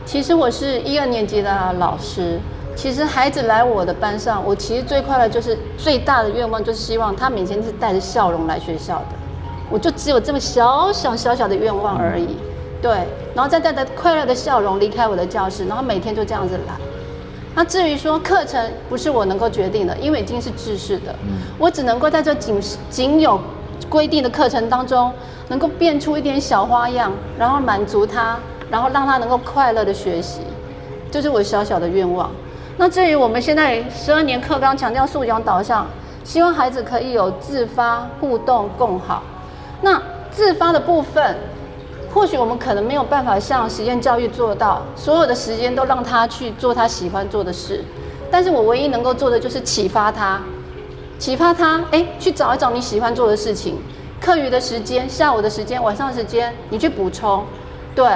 [0.06, 2.40] 其实我是一二年级的老师。
[2.76, 9.16] 其实孩子来我的班上，我其实最快乐就是最大的愿望，就是希望他每天是带着笑容来学校的。
[9.72, 12.26] 我就只有这么小小小小的愿望而已。
[12.26, 12.48] 嗯
[12.80, 12.92] 对，
[13.34, 16.76] 然后再带着快乐的笑容离开我的教室，然后每天就这样子来。
[17.58, 23.42] 那至于说课程不是我能够决定的，因为已经是制式的，嗯、我只能够在这仅仅有
[23.90, 25.12] 规定的课程当中，
[25.48, 28.38] 能够变出一点小花样，然后满足他，
[28.70, 30.42] 然后让他能够快乐的学习，
[31.10, 32.30] 这、就是我小小的愿望。
[32.78, 35.88] 那至于我们现在十二年课纲强调素养导向，
[36.24, 39.24] 希望孩子可以有自发、互动、共好。
[39.82, 41.36] 那自发的部分。
[42.18, 47.86] 或许我们可能没有办法像实验教育做到，所有的时间都让他去做他喜欢做的事，
[48.32, 50.42] 但是我唯一能够做的就是启发他，
[51.20, 53.78] 启发他，哎，去找一找你喜欢做的事情，
[54.20, 57.46] 课余的时间、下午的时间、晚上的时间，你去补充，
[57.94, 58.10] 对，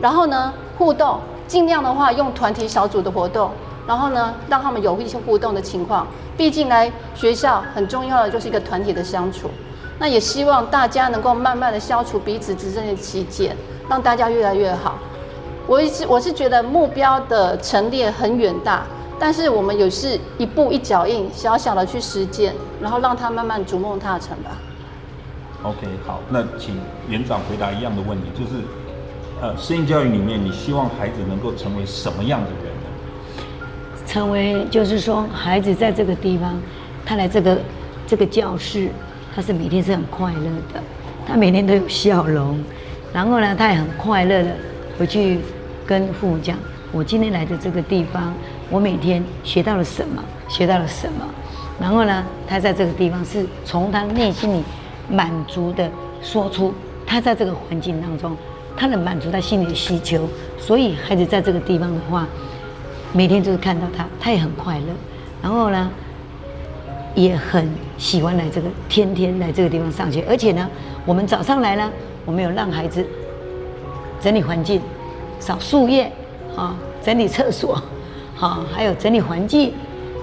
[0.00, 3.50] 然后呢，互动，尽量的话用团体小组的活动，
[3.86, 6.06] 然后呢，让他们有一些互动的情况，
[6.38, 9.50] 毕竟来学校很重要的就是一个团体的相处。
[9.98, 13.56] 那也希望大家能够慢慢的消除彼此之间的歧见，
[13.88, 14.98] 让大家越来越好。
[15.66, 18.84] 我一直我是觉得目标的陈列很远大，
[19.18, 24.50] 但是我们有是一步一脚印，小小的去实践，然后让他慢慢逐梦踏成吧。
[25.62, 26.76] OK，好，那请
[27.08, 28.64] 园长回答一样的问题，就是，
[29.40, 33.62] 呃，适应教育里面，你希望孩子能够成为什么样的人呢？
[34.04, 36.60] 成为就是说，孩子在这个地方，
[37.06, 37.56] 他来这个
[38.04, 38.90] 这个教室，
[39.34, 40.82] 他是每天是很快乐的，
[41.26, 42.58] 他每天都有笑容，
[43.12, 44.50] 然后呢，他也很快乐的
[44.98, 45.38] 回去
[45.86, 46.56] 跟父母讲，
[46.92, 48.32] 我今天来的这个地方，
[48.70, 51.26] 我每天学到了什么，学到了什么，
[51.80, 54.62] 然后呢，他在这个地方是从他内心里。
[55.08, 55.90] 满足的
[56.22, 56.72] 说出
[57.04, 58.34] 他在这个环境当中，
[58.76, 62.26] 他能满足他心里的需求，所以孩子在这个地方的话，
[63.12, 64.86] 每天就是看到他，他也很快乐，
[65.42, 65.90] 然后呢，
[67.14, 70.68] 也很喜欢来这个，天天来这个地方上学，而且呢，
[71.04, 71.90] 我们早上来呢，
[72.24, 73.04] 我们有让孩子
[74.20, 74.80] 整理环境，
[75.38, 76.10] 扫树叶，
[76.56, 77.80] 啊，整理厕所，
[78.34, 79.72] 好，还有整理环境。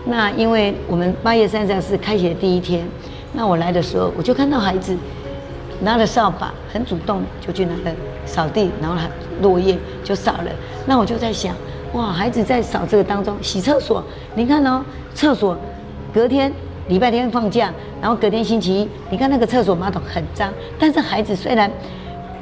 [0.06, 2.88] 那因为我们八月三十是开学第一天。
[3.32, 4.97] 那我来的时候，我就看到孩子
[5.82, 9.08] 拿着扫把，很主动就去拿了扫地，然后他
[9.41, 10.52] 落叶就扫了。
[10.88, 11.54] 那我就在想，
[11.93, 15.56] 哇，孩子在扫这个当中洗厕所，你看哦，厕所
[16.12, 16.52] 隔天
[16.89, 17.71] 礼拜天放假，
[18.02, 21.71] 然后隔天星期一，你看那个厕所马桶很脏，但是孩子虽然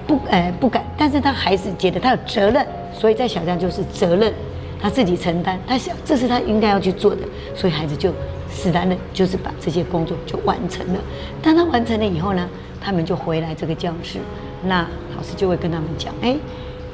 [0.07, 4.33] 不呃不敢，但是他还是觉得他有责任，所以在小江就是责任，
[4.81, 7.21] 他自己承担，他想这是他应该要去做的，
[7.53, 8.11] 所以孩子就。
[8.49, 10.99] 自然的，就是把这些工作就完成了。
[11.43, 12.49] 当他完成了以后呢，
[12.81, 14.17] 他们就回来这个教室，
[14.63, 14.79] 那
[15.15, 16.35] 老师就会跟他们讲：哎，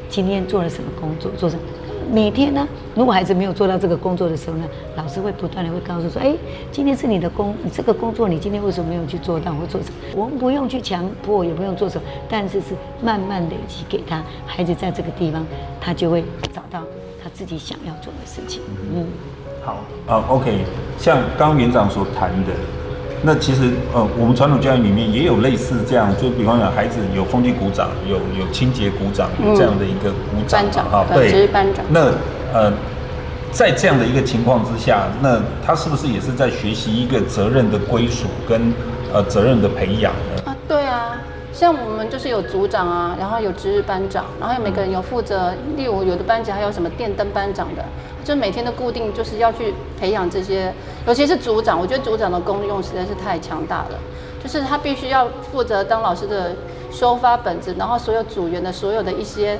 [0.10, 1.32] 今天做了什么工作？
[1.38, 1.62] 做什么？
[2.12, 6.36] 每天呢，如果孩子没有做到这个工作的时候呢，老师会不断的会告诉说：哎，
[6.72, 9.52] 今天是你的工，这个工作你今天为什么没有去做到？
[9.54, 9.96] 或做什么？
[10.16, 14.22] 我们不用去强迫，也不用做什么，但是是慢慢累积给他。
[14.46, 15.46] 孩子在这个地方，
[15.80, 16.82] 他就会找到
[17.24, 18.62] 他自己想要做的事情。
[18.94, 19.06] 嗯。
[19.64, 20.66] 好啊，OK，
[20.98, 22.52] 像刚刚园长所谈的，
[23.26, 31.86] 那其实呃，我们传统教育里面也有类似这样，就比方讲，孩子有风纪鼓掌，有有清洁股长这样的一个股长，啊，对，班长。
[31.90, 32.12] 那
[32.54, 32.72] 呃，
[33.52, 38.74] 在这样的一个情况之下，那他是不是也是在学习一个责任的归属跟
[39.14, 40.44] 呃责任的培养呢？
[40.46, 41.18] 啊，对啊。
[41.54, 47.86] 像我们就是有组长啊，然后有值日班长，然后有每个人有负责，例如有的班级还有什么电灯班长的，
[48.24, 50.74] 就每天的固定就是要去培养这些，
[51.06, 54.00] 尤其是组长，我觉得组长的功用实在是太强大了，
[54.44, 56.56] 就是他必须要负责当老师的
[56.92, 59.60] 收发本子，然后所有组员的所有的一些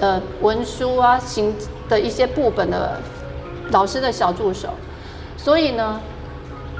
[0.00, 1.54] 呃文书啊、行
[1.88, 2.98] 的一些部本的
[3.70, 4.68] 老师的小助手，
[5.36, 6.00] 所以呢，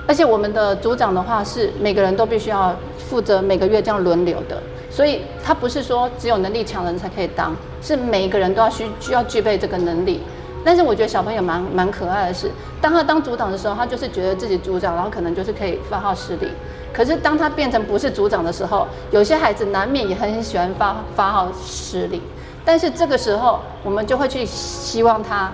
[0.06, 2.74] 而且我们的组长的话是每个人都必须要。
[3.10, 10.20] 负责每个月这样轮流的，所以他不是说只有能力强的人才可以当，是每一个人都要需需要具备这个能力。
[10.64, 16.50] 但是我觉得小朋友蛮蛮可爱的是，当他当组长的时候，他就是觉得自己组长，然后可能就是可以发号施令。
[16.92, 22.20] 可是当他变成不是组长的时候，有些孩子难免也很喜欢发发号施令。
[22.64, 25.50] 但是这个时候，我们就会去希望他，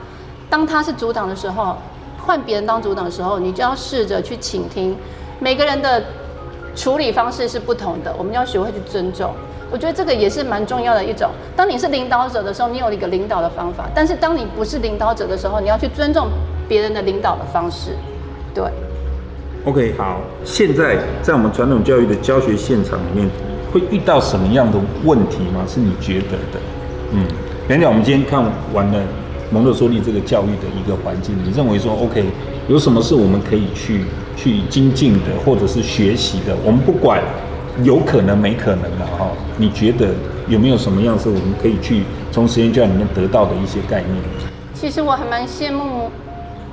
[0.51, 1.77] 当他是组长的时候，
[2.25, 4.97] 换别人当组长的时候，你就要试着去倾听
[5.39, 6.03] 每个人的。
[6.77, 9.33] 处理方式是不同的，我们要学会去尊重。
[9.71, 11.29] 我觉得这个也是蛮重要的一种。
[11.57, 16.29] 当你是领导者的时候，你有一个领导的方法；但是当你不是领导者的时候，你要去尊重
[16.69, 17.97] 别人的领导的方式。
[18.55, 18.65] 对。
[19.65, 20.21] OK，好。
[20.45, 23.29] 现在在我们传统教育的教学现场里面，
[23.73, 25.65] 会遇到什么样的问题吗？
[25.67, 26.61] 是你觉得的？
[27.13, 27.27] 嗯，
[27.69, 29.01] 原来我们今天看完了
[29.51, 32.25] 蒙特梭利这个教育的一个环境，你认为说 OK，
[32.69, 34.05] 有什么是我们可以去？
[34.39, 37.23] 去精进的，或者是学习的，我们不管
[37.83, 39.29] 有可能没可能的哈。
[39.57, 40.15] 你觉得
[40.49, 44.15] 有没有什么样是我们可以去从实验教里面得到的一些概念？
[44.75, 46.11] 其实我还蛮羡慕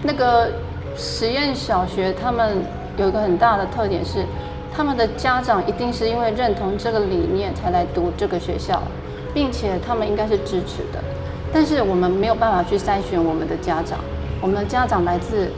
[0.04, 0.52] 那个
[0.96, 2.58] 实验小学，他们
[2.98, 4.26] 有一个很大的特点是，
[4.76, 8.84] 他们的家长一定是因为认同这个理念才来读这个学校，
[9.34, 11.00] 并且他们应该是支持的。
[11.52, 13.99] 但是我们没有办法去筛选我们的家长，
[14.41, 15.49] 我们的家长来自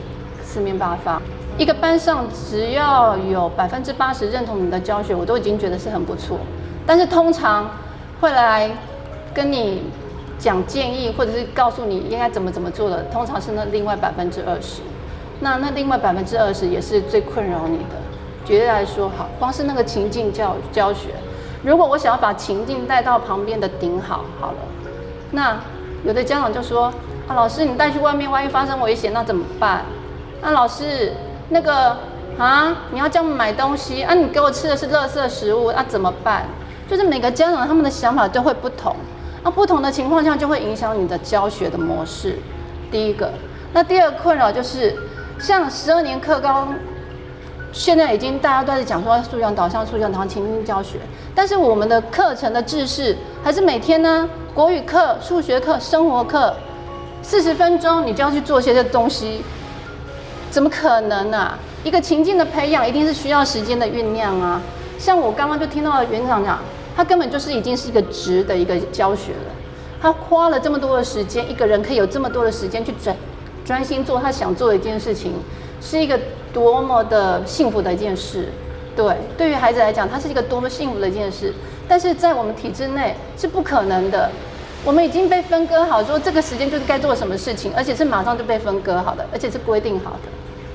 [0.42, 1.20] 四面八方。
[1.58, 6.38] 一个班上只要有百分之八十认同你的教学，我都已经觉得是很不错。
[6.86, 7.70] 但是通常
[8.20, 8.70] 会来
[9.32, 9.84] 跟你
[10.38, 14.82] 讲建议，或者是告诉你应该怎么怎么做的，通常是那另外百分之二十。
[15.40, 17.96] 那那另外百分之二十也是最困扰你的。
[18.44, 21.08] 举例来说，好，光是那个情境教教学，
[21.64, 24.58] 如果我想要把情境带到旁边的顶好好了，
[25.30, 25.56] 那
[26.04, 26.92] 有的家长就说：
[27.26, 29.86] 啊，老师，你带去外面，万一发生危险，那怎么办？
[30.42, 31.12] 那老师。
[31.48, 31.96] 那个
[32.38, 34.14] 啊，你要叫我们买东西啊？
[34.14, 35.84] 你给我吃的是垃圾食物啊？
[35.88, 36.44] 怎么办？
[36.88, 38.94] 就是每个家长他们的想法都会不同
[39.42, 42.36] 那不同的情况下就会影响你的教学的模式。
[42.90, 43.30] 第一个，
[43.72, 44.96] 那第二个困扰就是，
[45.38, 46.74] 像十二年课纲，
[47.72, 50.98] 现在已经大家都在讲说素养导向、素养导向、情境教学，
[51.34, 56.54] 但是我们的课程的制式还是每天呢，国语课、数学课、生活课，
[57.22, 59.42] 四十分钟你就要去做些这东西，
[60.50, 61.58] 怎么可能啊？
[61.84, 64.60] 一个情境的培养一定是需要时间的酝酿啊。
[64.98, 66.58] 像我刚刚就听到了园长讲，
[66.96, 69.52] 他根本就是已经是一个职的一个教学了。
[70.00, 73.16] 他花了这么多的时间，一个人可以有这么多的时间去专
[73.64, 75.32] 专心做他想做的一件事情，
[75.80, 76.18] 是一个
[76.52, 78.48] 多么的幸福的一件事。
[78.96, 81.52] 对，对于孩子来讲，他是一个多么幸福的一件事。
[81.86, 84.30] 但是在我们体制内是不可能的。
[84.86, 90.28] 我们已经被分割好，说这个时间就是该做什么事情，而且是马上就被分割好的，而且是规定好的。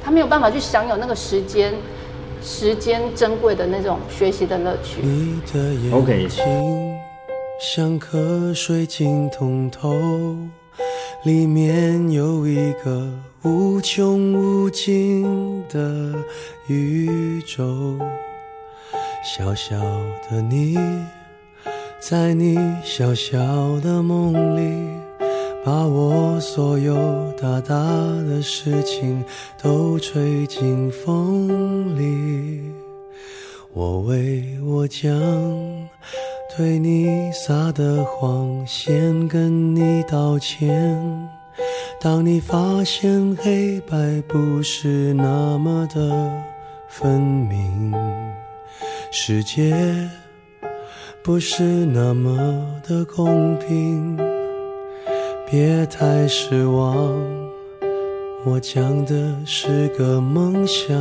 [0.04, 1.74] 他没有办法去享有那个时间。
[2.44, 5.00] 时间珍贵的那种学习的乐趣。
[5.04, 6.98] 你的眼睛
[7.62, 9.94] 像颗水晶通透，
[11.24, 13.08] 里面有一个
[13.44, 16.16] 无穷无尽的
[16.66, 18.00] 宇宙。
[19.24, 19.78] 小小
[20.28, 20.80] 的你，
[22.02, 23.38] 在你小小
[23.80, 25.02] 的梦里。
[25.64, 26.96] 把我所有
[27.40, 27.76] 大大
[28.28, 29.24] 的事情
[29.62, 32.64] 都吹进风里，
[33.72, 35.12] 我为我将
[36.58, 41.30] 对你撒的谎先跟你道歉。
[42.00, 43.96] 当你发现黑白
[44.28, 46.28] 不是那么的
[46.88, 47.94] 分明，
[49.12, 50.10] 世界
[51.24, 52.36] 不是那么
[52.88, 54.18] 的公平。
[55.50, 57.16] 别太失望，
[58.44, 60.98] 我讲的是个梦想，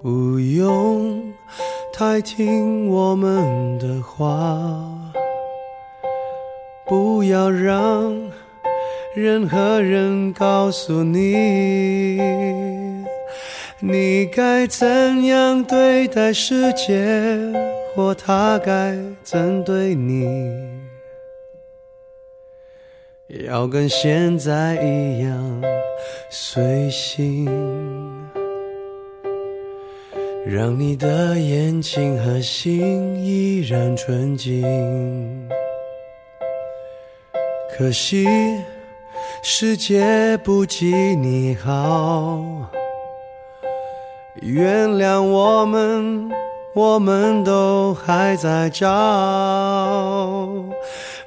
[0.00, 1.22] 不用
[1.92, 4.80] 太听我们的话，
[6.86, 8.16] 不要让
[9.14, 12.18] 任何人告诉你，
[13.80, 17.00] 你该怎样对待世界，
[17.94, 20.26] 或他该怎对你。
[23.46, 25.62] 要跟现在一样
[26.28, 27.46] 随性，
[30.44, 35.48] 让你的眼睛和心依然纯净。
[37.76, 38.26] 可惜
[39.44, 42.42] 世界不及你好，
[44.42, 46.30] 原谅我们，
[46.74, 48.86] 我们都还在找。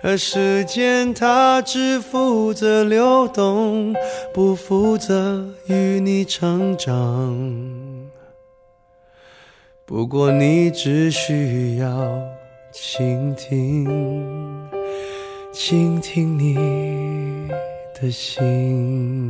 [0.04, 3.94] 而时间它只负责流动，
[4.34, 7.38] 不负责与你成长。
[9.86, 11.88] 不过你只需要
[12.72, 13.86] 倾听，
[15.54, 16.56] 倾听你
[17.94, 19.30] 的心。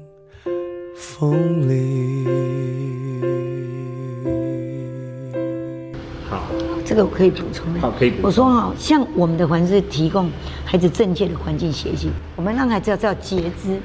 [1.01, 2.27] 风里。
[6.85, 7.73] 这个我可以补充。
[7.79, 8.25] 好，可以补充。
[8.27, 10.29] 我说哈，像我们的环是提供
[10.63, 13.79] 孩子正确的环境学习，我们让孩子要知道节制，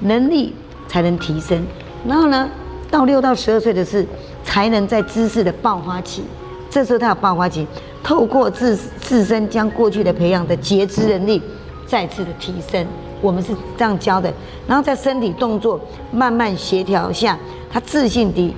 [0.00, 0.52] 能力
[0.86, 1.64] 才能提升。
[2.06, 2.50] 然后呢，
[2.90, 4.04] 到六到十二岁的是
[4.44, 6.22] 才能在知识的爆发期，
[6.68, 7.66] 这时候他有爆发期，
[8.02, 11.40] 透过自自身将过去的培养的节肢能力
[11.86, 12.86] 再次的提升。
[13.20, 14.32] 我们是这样教的。
[14.66, 15.80] 然后在身体动作
[16.12, 17.38] 慢慢协调下，
[17.70, 18.54] 他自信地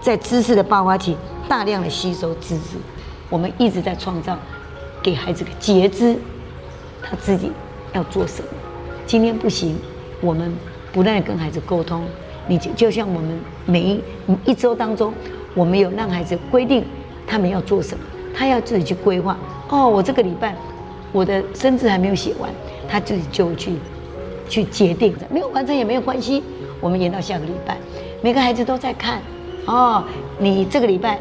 [0.00, 1.16] 在知识的爆发期
[1.48, 2.76] 大量的吸收知识。
[3.28, 4.36] 我们一直在创造，
[5.02, 6.16] 给孩子个觉知，
[7.02, 7.50] 他自己
[7.92, 8.48] 要做什么。
[9.06, 9.78] 今天不行，
[10.20, 10.54] 我们
[10.92, 12.04] 不断跟孩子沟通。
[12.48, 14.00] 你就就像我们每一
[14.44, 15.14] 一周当中，
[15.54, 16.84] 我们有让孩子规定
[17.26, 18.04] 他们要做什么，
[18.34, 19.38] 他要自己去规划。
[19.68, 20.54] 哦，我这个礼拜
[21.12, 22.50] 我的生字还没有写完，
[22.88, 23.72] 他自己就去
[24.52, 26.42] 去决定，没有完成也没有关系，
[26.78, 27.74] 我们延到下个礼拜。
[28.20, 29.22] 每个孩子都在看，
[29.64, 30.04] 哦，
[30.38, 31.18] 你这个礼拜。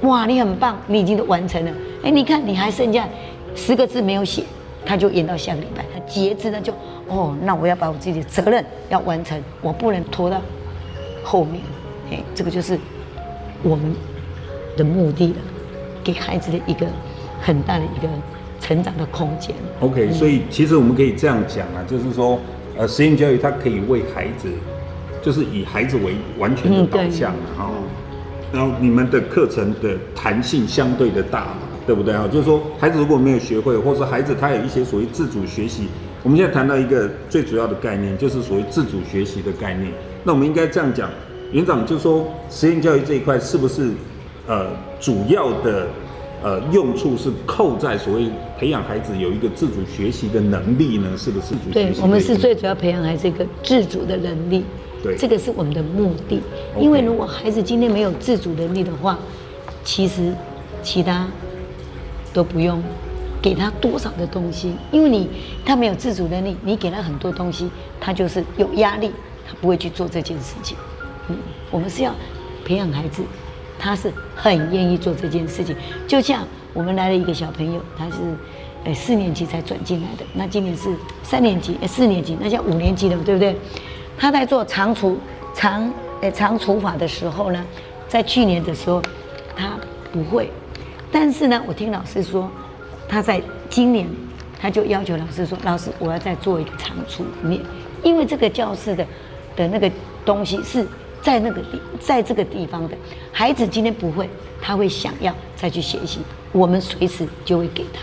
[0.00, 1.70] 哇，你很棒，你已经都完成了。
[2.02, 3.08] 哎，你看你还剩下
[3.54, 4.42] 十个字没有写，
[4.84, 5.84] 他就延到下个礼拜。
[5.94, 6.72] 他节制呢就，
[7.06, 10.42] 哦，那我要把我自己的责任要完成，我不能拖到
[11.22, 11.62] 后面。
[12.10, 12.76] 哎，这个就是
[13.62, 13.94] 我们
[14.76, 15.36] 的目的了。
[16.02, 16.84] 给孩子的一个
[17.40, 18.08] 很大的一个
[18.60, 19.54] 成长的空间。
[19.78, 22.36] OK，、嗯、所以其实我们可以这样讲啊，就是说，
[22.76, 24.48] 呃，实验教育它可以为孩子，
[25.22, 27.82] 就是以孩子为完全的导向哈、嗯。
[28.52, 31.56] 然后你们的课程的弹性相对的大嘛，
[31.86, 32.28] 对不对啊？
[32.32, 35.88] 就是说，孩子如果没有学会，或者说孩子他有一些所谓自主学习，
[36.22, 39.92] 我们现在谈到一个最主要的概念，就是所谓自主学习的概念。
[40.24, 41.10] 那我们应该这样讲，
[41.52, 43.90] 园长就说，实验教育这一块是不是？
[44.48, 44.66] 呃，
[44.98, 45.86] 主要的
[46.42, 48.26] 呃用处是扣在所谓
[48.58, 51.16] 培养孩子有一个自主学习的能力呢？
[51.16, 51.94] 是不是自主学习？
[51.94, 54.64] 对，我们是最主要培养孩子一个自主的能力。
[55.02, 56.40] 对，这个是我们的目的。
[56.78, 59.18] 因为如果孩子今天没有自主能力的话，
[59.82, 60.32] 其实
[60.82, 61.28] 其他
[62.32, 62.80] 都不用
[63.40, 65.28] 给他多少的东西，因为你
[65.64, 67.68] 他没有自主能力，你给他很多东西，
[68.00, 69.10] 他就是有压力，
[69.44, 70.76] 他不会去做这件事情。
[71.28, 71.36] 嗯，
[71.70, 72.14] 我们是要
[72.64, 73.22] 培养孩子。
[73.84, 75.74] 他是很愿意做这件事情，
[76.06, 78.16] 就像我们来了一个小朋友，他是，
[78.84, 83.56] 呃，四年级才转进来的，那今年是三年级，呃，四年级，那叫五年级了，对不对？
[84.16, 85.18] 他在做长除
[85.52, 87.64] 长，呃，长除法的时候呢，
[88.06, 89.02] 在去年的时候
[89.56, 89.72] 他
[90.12, 90.48] 不会，
[91.10, 92.48] 但是呢，我听老师说，
[93.08, 94.06] 他在今年
[94.60, 97.60] 他就要求老师说，老师我要再做一个长除面，
[98.04, 99.04] 因为这个教室的
[99.56, 99.90] 的那个
[100.24, 100.86] 东西是。
[101.22, 102.96] 在那个地，在这个地方的
[103.30, 104.28] 孩子今天不会，
[104.60, 106.18] 他会想要再去学习，
[106.50, 108.00] 我们随时就会给他。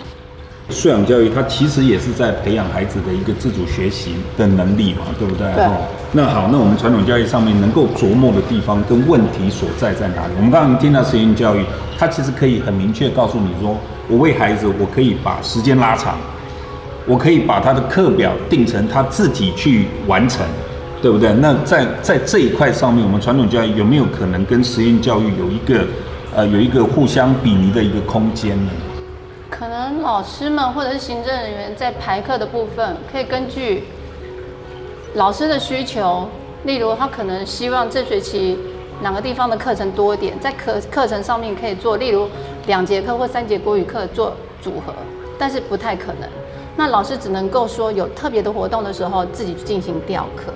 [0.71, 5.51] 素养教育它其实也是在培养孩子的一个自主学习的能力嘛，对不对？
[5.53, 5.65] 对。
[6.11, 10.33] 那好，那我们传统教育上面能够琢磨的地方跟问题所在在哪里？
[10.37, 11.65] 我们刚刚听到实验教育，
[11.97, 13.75] 它其实可以很明确告诉你说，
[14.07, 16.17] 我为孩子，我可以把时间拉长，
[17.07, 20.45] 我可以把他的课表定成他自己去完成。
[21.01, 21.33] 对不对？
[21.33, 25.85] 那在在这一块上面，我们传统教育有没有可能跟实验教育有一个，
[26.35, 28.71] 呃，有一个互相比拟的一个空间呢？
[29.49, 33.83] 可能老师们或者是行政人员在排课的部分，可以根据
[35.13, 36.27] 老师的需求，
[36.63, 38.57] 例如他可能希望这学期
[39.01, 42.27] 哪个地方的课程多一点，在课课程上面可以做，例如
[42.67, 44.93] 两节课或三节国语课做组合，
[45.37, 46.29] 但是不太可能。
[46.75, 50.53] 那老师只能够说有特别的活动的时候，自己去进行调课。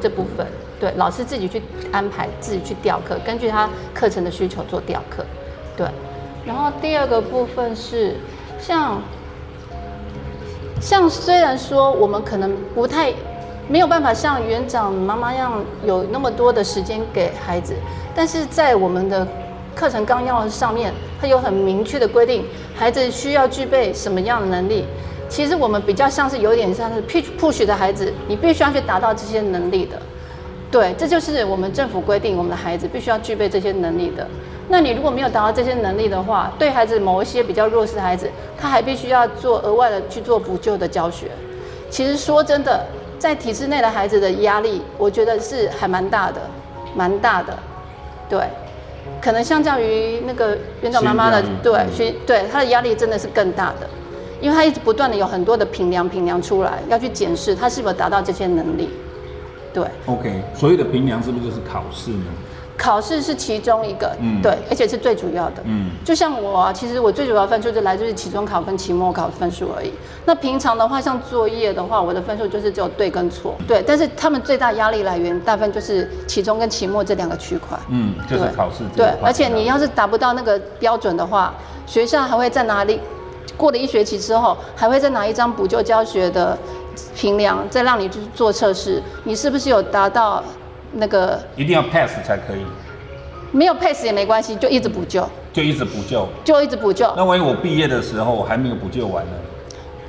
[0.00, 0.46] 这部分
[0.78, 5.24] 对老师自己去安排，自己去调课，根据他课程的需求做调课，
[5.76, 5.86] 对。
[6.44, 8.14] 然后第二个部分是
[8.60, 9.02] 像
[10.80, 13.12] 像虽然说我们可能不太
[13.68, 17.74] 没有办法像园长妈妈一样有那么多的时间给孩子，
[18.14, 19.26] 但是在我们的
[19.74, 22.44] 课程纲要上面，它有很明确的规定，
[22.76, 24.84] 孩子需要具备什么样的能力。
[25.28, 30.00] 其实我们比较像是有点像是 push push 的孩子，你必须要去达到这些能力的，
[30.70, 34.26] 对，这就是我们政府规定我们的孩子必须要具备这些能力的。
[34.68, 41.26] 那你如果没有达到这些能力的话，对孩子某一些比较弱势的孩子，他还必须要做额外的去做补救的教学。
[41.90, 42.84] 其实说真的，
[43.18, 46.40] 在体制内的孩子的压力，我觉得是还蛮大的，
[46.94, 47.56] 蛮大的，
[48.28, 48.40] 对，
[49.20, 53.88] 可能相较于那个园长妈妈的，对，学对他的压力真的是更大的。
[54.40, 58.90] 因为他一直不断的有很多的评量评量出来，要去检视他是否达到这些能力。
[59.72, 62.26] 对，OK，所有的评量是不是就是考试呢？
[62.78, 69.90] 考试是其中一个，嗯，对，而且是最主要的，嗯，就像我啊，其实我最主要分数就来自于期中考跟期末考的分数而已。
[70.26, 73.82] 那平常的话，像作业的话，我的分数就是只有对跟错，对。
[73.86, 78.84] 但是他们最大压力来源，大部分就是期中跟期末这两个区块，嗯，就是考试。
[78.94, 81.54] 对，而且你要是达不到那个标准的话，
[81.86, 83.00] 学校还会在哪里？
[83.56, 86.56] 过了一学期之后，还会再拿一张补救教学的
[87.14, 90.42] 评量，再让你去做测试，你是不是有达到
[90.92, 91.40] 那个？
[91.56, 92.64] 一定要 pass 才可以。
[93.52, 95.26] 没有 pass 也没关系，就一直补救。
[95.52, 96.28] 就一直补救。
[96.44, 97.10] 就一直补救。
[97.16, 99.32] 那万一我毕业的时候我还没有补救完呢？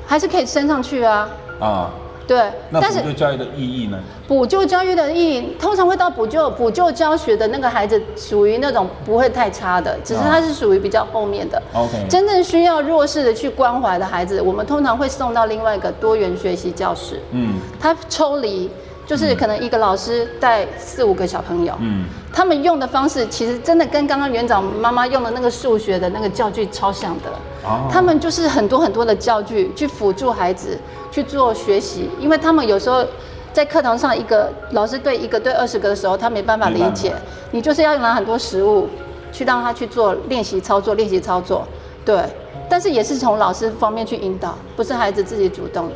[0.05, 1.29] 还是可以升上去啊。
[1.59, 1.89] 啊。
[2.27, 3.97] 对，那补救教育的意义呢？
[4.27, 11.61] 补救教育的意义，通常会到补救补救教学的那个孩子，属于那种不会太差的，只是他是属于比较后面的。
[11.73, 17.21] OK，真正需要弱势的去关怀的孩子，我们通常会送到另外一个多元学习教室。
[17.31, 18.69] 嗯，他抽离。
[19.07, 22.03] 就是可能一个老师带四五个小朋友，嗯，
[22.33, 27.31] 他们用的方式其实真的跟刚刚园长妈妈用的那个数学的那个教具超像的。
[27.63, 30.77] 哦，他们就是很多很多的教具去辅助孩子
[31.17, 33.03] 去做学习，因为他们有时候
[33.51, 37.11] 在课堂上一个老师对一个对二十个的时候，他没办法理解，
[37.49, 38.87] 你就是要拿很多实物
[39.31, 41.67] 去让他去做练习操作，练习操作，
[42.05, 42.21] 对，
[42.69, 45.95] 但是也是从老师方面去引导，不是孩子自己主动的，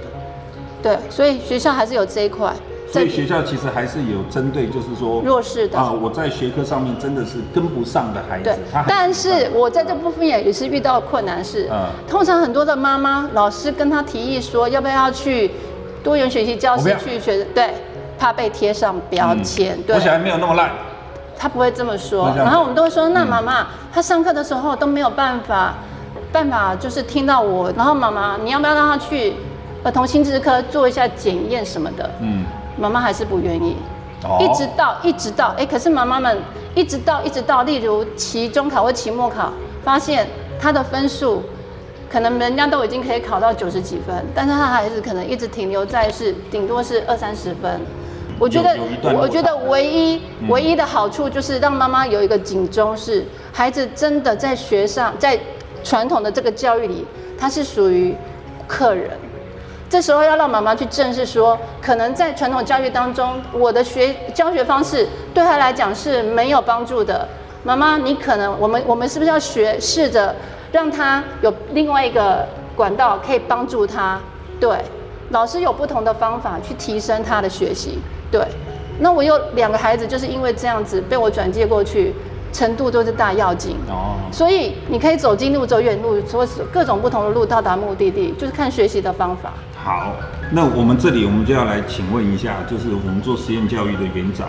[0.81, 2.51] 对，所以学校还是有这一块。
[2.91, 8.43] 所以学校其实还是有针对，就是说弱势的啊，我在学科上面真的是跟不上的孩子。
[8.43, 15.51] 对，但是我在这部分也也是遇到困难是，嗯，通常很多的妈妈老师跟他提议说，要不要去
[16.03, 17.73] 多元学习教室去学，对，
[18.19, 19.81] 怕被贴上标签。
[19.83, 20.71] 对，我小孩没有那么烂。
[21.37, 25.73] 他不会这么说，然后我们都会说，那妈妈，他上课的时候都没有办法，
[26.31, 29.33] 办法就是听到我，然后妈妈，你要不要让他去
[29.83, 32.07] 儿童心智科做一下检验什么的？
[32.19, 32.45] 嗯，
[32.81, 33.77] 妈妈还是不愿意，
[34.39, 36.35] 一直到一直到，哎，可是妈妈们
[36.73, 39.53] 一直到一直到，例如期中考或期末考，
[39.83, 40.27] 发现
[40.59, 41.43] 他的分数
[42.09, 47.79] 可能人家都已经可以考到九十几分，但是他还是可能一直停留在是顶多是二三十分。
[48.39, 48.75] 我觉得，
[49.15, 50.19] 我觉得唯一
[50.49, 53.23] 唯一的好处就是让妈妈有一个警钟，是
[53.53, 55.39] 孩子真的在学上，在
[55.83, 57.05] 传统的这个教育里，
[57.37, 58.15] 他是属于
[58.67, 59.11] 客人。
[59.91, 67.27] 这时候要让妈妈去正视说，可能在传统教育当中，我的学教学方式对他来讲是没有帮助的。
[67.65, 70.33] 妈妈，你可能我们我们是不是要学试着
[70.71, 74.17] 让他有另外一个管道可以帮助他？
[74.61, 74.77] 对，
[75.31, 77.99] 老师有不同的方法去提升他的学习。
[78.31, 78.41] 对，
[78.99, 82.15] 那我有两个孩子，就是因为这样子被我转介过去，
[82.53, 84.15] 程度都是大要紧哦。
[84.31, 89.51] 所以你可以走近路，走远路，说各种不同的路到达目的地，就是看学习的方法。
[89.83, 90.13] 好，
[90.51, 94.47] 那我们这里我们就要来请问一下，就是我们做实验教育的园长。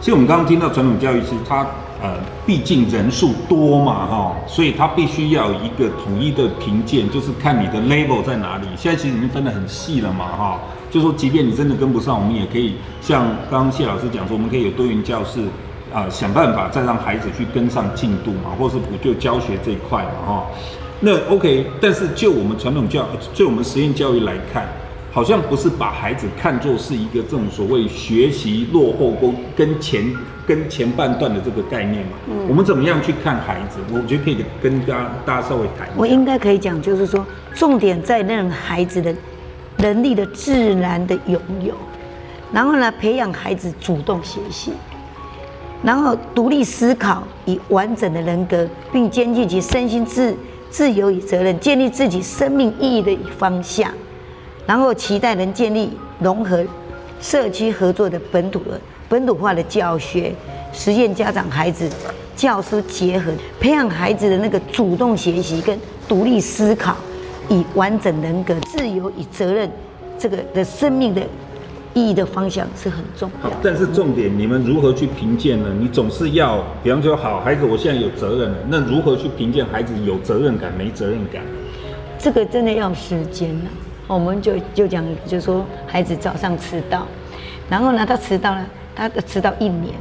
[0.00, 1.66] 其实我们刚刚听到传统教育，其实它
[2.00, 2.14] 呃，
[2.46, 8.68] 毕竟人数多嘛，哈，所以它必须要有一个统一的评鉴，就是看你的 level 在哪里。
[8.76, 10.60] 现在其实已经分得很细了嘛，哈。
[10.90, 15.40] 就说，即便你真的跟不上，我们也可以像刚刚谢老师讲说，我们可以有多元教室，
[15.92, 20.46] 啊、想办法再让孩子去跟上进度嘛，或是补救教学这一块嘛，哈。
[21.00, 24.66] 那 OK，但是就我们传统教，就我们实验教育来看，
[25.12, 30.04] 好像不是把孩子看作是一个这种所谓学习落后跟跟前
[30.46, 32.12] 跟前半段的这个概念嘛。
[32.28, 32.46] 嗯。
[32.48, 33.78] 我们怎么样去看孩子？
[33.92, 35.94] 我觉得可以跟大家大家稍微谈一下。
[35.96, 37.24] 我应该可以讲，就是说，
[37.54, 39.14] 重点在让孩子的。
[39.78, 41.74] 能力的自然的拥有，
[42.50, 44.72] 然后呢，培养孩子主动学习，
[45.82, 50.34] 然后独立思考，以完整的人格，并兼具其身心自
[50.70, 53.90] 自由与责任，建立自己生命意义的方向，
[54.66, 55.90] 然后期待能建立
[56.20, 56.64] 融合
[57.20, 60.34] 社区合作的本土的本土化的教学，
[60.72, 61.88] 实现家长、孩子、
[62.34, 66.96] 教师结合，培养孩子的那个主动学习跟独立思考。
[67.48, 69.70] 以完整人格、自由与责任，
[70.18, 71.22] 这个的生命的
[71.96, 73.50] 意义的方向是很重要。
[73.62, 75.66] 但是重点，你们如何去评鉴呢？
[75.80, 81.42] 你总是要，比方说，好孩子，我现在有责任了，那如何去评鉴孩子有责任感没责任感？
[82.18, 83.70] 这个真的要时间了。
[84.08, 87.06] 我们就就讲，就说孩子早上迟到，
[87.70, 89.94] 然后呢，他迟到了，他迟到一年，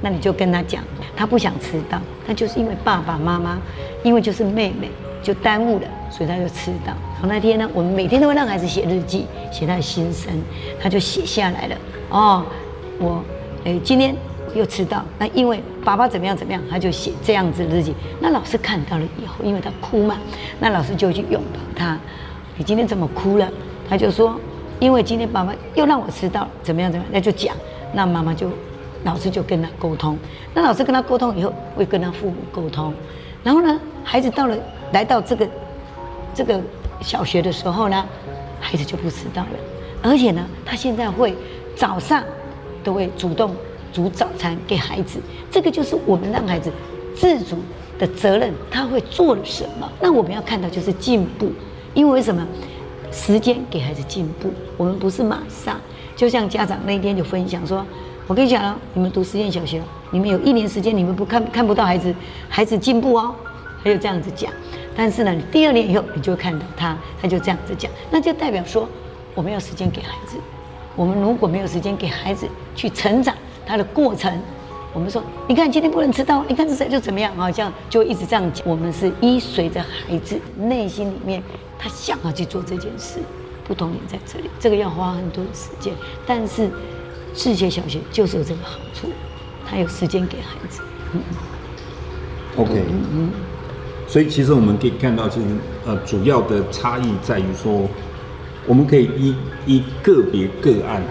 [0.00, 0.82] 那你就跟他讲，
[1.14, 3.58] 他不想迟到，他就是因为爸爸妈妈，
[4.02, 4.88] 因为就是妹妹。
[5.22, 6.92] 就耽误了，所以他就迟到。
[7.14, 10.32] 然后那天呢，我们每天都会让孩子写日记，写他的心声，
[10.80, 11.76] 他就写下来了。
[12.10, 12.44] 哦，
[12.98, 13.22] 我，
[13.64, 14.14] 哎，今天
[14.54, 17.94] 又迟到，那因为爸爸怎么样怎么样，他就写这样子的日记。
[18.20, 20.18] 那老师看到了以后，因为他哭嘛，
[20.58, 21.98] 那老师就去拥抱他。
[22.56, 23.48] 你今天怎么哭了？
[23.88, 24.38] 他就说，
[24.80, 27.54] 因为今天爸爸又让我迟到，怎么样怎么样，那就讲。
[27.94, 28.50] 那妈妈就，
[29.04, 30.18] 老师就跟他沟通。
[30.52, 32.92] 那老师跟他沟通以后，会跟他父母沟通。
[33.42, 34.56] 然后呢，孩子到了。
[34.92, 35.48] 来到这个
[36.34, 36.60] 这个
[37.00, 38.06] 小学的时候呢，
[38.60, 39.48] 孩子就不迟到了，
[40.02, 41.34] 而且呢，他现在会
[41.74, 42.22] 早上
[42.84, 43.56] 都会主动
[43.90, 45.18] 煮早餐给孩子，
[45.50, 46.70] 这个就是我们让孩子
[47.16, 47.56] 自主
[47.98, 49.90] 的责任，他会做了什么？
[49.98, 51.50] 那我们要看到就是进步，
[51.94, 52.46] 因为为什么？
[53.10, 55.80] 时间给孩子进步，我们不是马上，
[56.14, 57.82] 就像家长那天就分享说，
[58.32, 62.14] 我跟你讲了，你们读实验小学，你们有一年时间，你们不看看不到孩子
[62.48, 63.34] 孩子进步哦，
[63.84, 64.50] 还有这样子讲。
[64.96, 68.88] 但是呢，第二年以后你就会看到他，他就这样子讲，那就代表说
[69.34, 70.38] 我们要时间给孩子。
[70.96, 74.32] 我们如果没有时间给孩子去成长他的过程，
[74.94, 78.66] 我们说你看今天不能迟到，你看这谁就怎么样好像就一直这样讲。
[78.66, 81.42] 我们是依随着孩子内心里面
[81.78, 83.18] 他想要去做这件事，
[83.68, 85.92] 不同点在这里，这个要花很多的时间。
[86.26, 86.70] 但是
[87.34, 89.08] 世界小学就是有这个好处，
[89.68, 90.82] 他有时间给孩子。
[91.14, 91.20] 嗯
[92.56, 93.30] ，OK，嗯嗯。
[94.06, 95.46] 所以其实我们可以看到，其实
[95.86, 97.88] 呃，主要的差异在于说，
[98.66, 101.02] 我们可以依依个别个案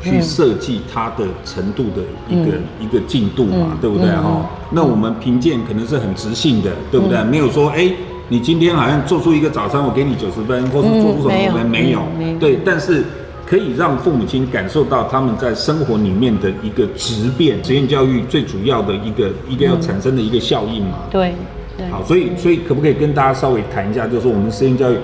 [0.00, 4.22] 去设计它的程度的一个、嗯、一个进度嘛，嗯、对不对哈？
[4.24, 7.18] 嗯、那我们评鉴可能是很直性的，对不对？
[7.18, 7.90] 嗯、没有说哎，
[8.28, 12.60] 你今天好像做出一个早餐，我给你九十分，或者做出什么什么没有，没有，对。
[12.64, 13.02] 但是
[13.46, 17.62] 可以让父母亲感受到他们在生活里面的一个质变。
[17.64, 20.98] 实验教育最主要的一个一个要产生的一个效应嘛？
[21.04, 21.34] 嗯、对
[21.78, 21.86] 对。
[21.88, 24.96] 好，所以所以可不可以跟大家稍微谈一下，就是说我们实验教育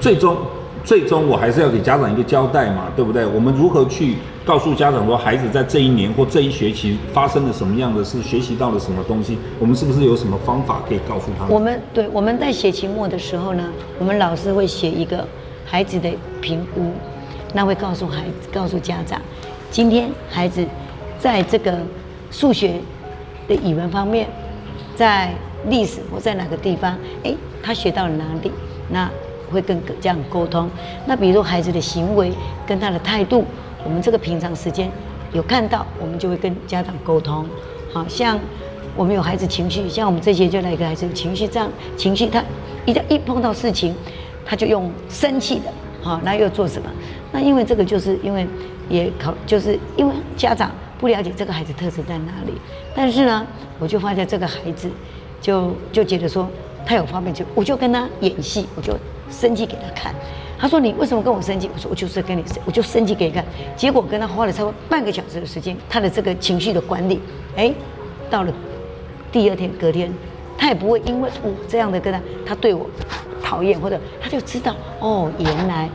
[0.00, 0.34] 最终
[0.82, 3.26] 最终我还是要给家长一个交代嘛，对不对？
[3.26, 4.14] 我们如何去
[4.46, 9.36] 告诉家长说，孩子在这一年或这一学期发生了什么样的事，学习到了什么东西？
[9.58, 11.52] 我们是不是有什么方法可以告诉他们？
[11.52, 13.64] 我们对我们在写期末的时候呢，
[13.98, 15.28] 我们老师会写一个
[15.66, 16.08] 孩子的
[16.40, 16.90] 评估。
[17.52, 19.20] 那会告诉孩子，告诉家长，
[19.70, 20.64] 今天孩子
[21.18, 21.78] 在这个
[22.30, 22.80] 数学
[23.48, 24.28] 的语文方面，
[24.94, 25.32] 在
[25.68, 28.50] 历史或在哪个地方，哎，他学到了哪里？
[28.88, 29.10] 那
[29.52, 30.70] 会跟家长沟通。
[31.06, 32.32] 那比如孩子的行为
[32.66, 33.44] 跟他的态度，
[33.84, 34.90] 我们这个平常时间
[35.32, 37.44] 有看到，我们就会跟家长沟通。
[37.92, 38.38] 好像
[38.96, 42.42] 我们有孩子情绪，像我们这些就来一个孩子情绪这样，情绪他
[42.86, 43.94] 一旦一碰到事情，
[44.44, 46.88] 他就用生气的，好，那又做什么？
[47.32, 48.46] 那因为这个，就是因为
[48.88, 52.52] 也考，就是因为家长不了解这个孩子特质在哪里。
[52.94, 53.46] 但是呢，
[53.78, 54.90] 我就发现这个孩子
[55.40, 56.48] 就就觉得说
[56.84, 58.96] 他有方面，就我就跟他演戏，我就
[59.30, 60.14] 生气给他看。
[60.58, 63.42] 他说：“你为什么跟我生气？”我说：“我就是跟你生，我就生气给你看。”
[63.74, 67.18] 结果跟他花了差不多半个小时的时间，他的这个情绪的管理，
[67.56, 67.72] 哎，
[68.28, 68.52] 到了
[69.32, 70.12] 第二天隔天，
[70.58, 72.86] 他也不会因为我这样的跟他，他对我
[73.42, 75.88] 讨厌或者他就知道哦，原来。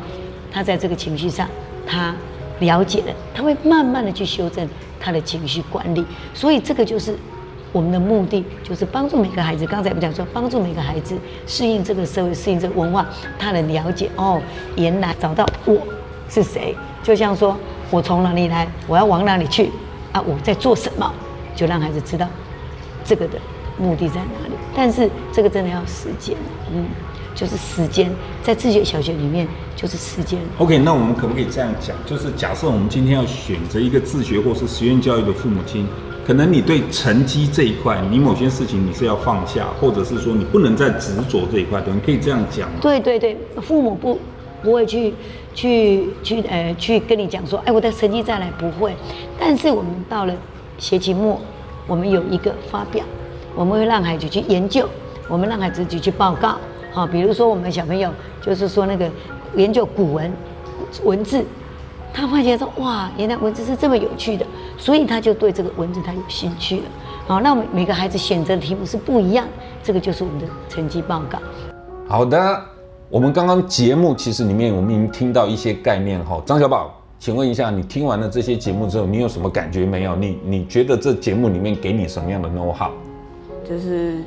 [0.55, 1.45] 他在这个情绪上，
[1.85, 2.15] 他
[2.59, 4.65] 了解了，他会慢慢的去修正
[4.97, 6.05] 他的情绪管理。
[6.33, 7.13] 所以这个就是
[7.73, 9.65] 我们的目的，就是帮助每个孩子。
[9.67, 11.13] 刚才不讲说，帮助每个孩子
[11.45, 13.05] 适应这个社会，适应这个文化，
[13.37, 14.41] 他的了解哦，
[14.77, 15.77] 原来找到我
[16.29, 17.57] 是谁，就像说
[17.91, 19.69] 我从哪里来，我要往哪里去
[20.13, 21.13] 啊，我在做什么，
[21.53, 22.25] 就让孩子知道
[23.03, 23.37] 这个的
[23.77, 24.53] 目的在哪里。
[24.73, 26.37] 但是这个真的要时间，
[26.73, 26.85] 嗯。
[27.35, 28.09] 就是时间，
[28.41, 30.39] 在自学小学里面就是时间。
[30.57, 31.95] OK，那我们可不可以这样讲？
[32.05, 35.85] 就是假设我们今天要选择一个自学或是实验教育的父母亲，
[36.25, 42.77] 可能你对成绩这一块，你某些事情你是要放下，或者是说你不能再执着这一块，你可以这样讲吗？
[42.81, 44.17] 对对对，父母不
[44.63, 45.13] 不会去
[45.53, 48.95] 去去呃去跟你讲说，哎，我的成绩再来不会。
[49.37, 50.33] 但是我们到了
[50.79, 51.39] 学期末，
[51.85, 53.03] 我们有一个发表，
[53.53, 54.87] 我们会让孩子去研究，
[55.27, 56.57] 我们让孩子去去报告。
[56.95, 58.09] 好，比如说我们小朋友
[58.41, 59.11] 就是说那个
[59.57, 60.31] 研究古文
[61.03, 61.43] 文字，
[62.13, 64.45] 他发现说哇，原来文字是这么有趣的，
[64.77, 66.83] 所以他就对这个文字他有兴趣了。
[67.27, 69.45] 好，那我们每个孩子选择的题目是不一样，
[69.83, 71.37] 这个就是我们的成绩报告。
[72.07, 72.61] 好的，
[73.09, 76.41] 我们刚刚节目其实里面我们已经听到一些概念哈。
[76.45, 80.15] 张小宝，请问一下，你听完了这些节目之后，你有什么感觉没有？
[80.15, 82.91] 你你觉得这节目里面给你什么样的 know how？
[83.67, 84.23] 就是。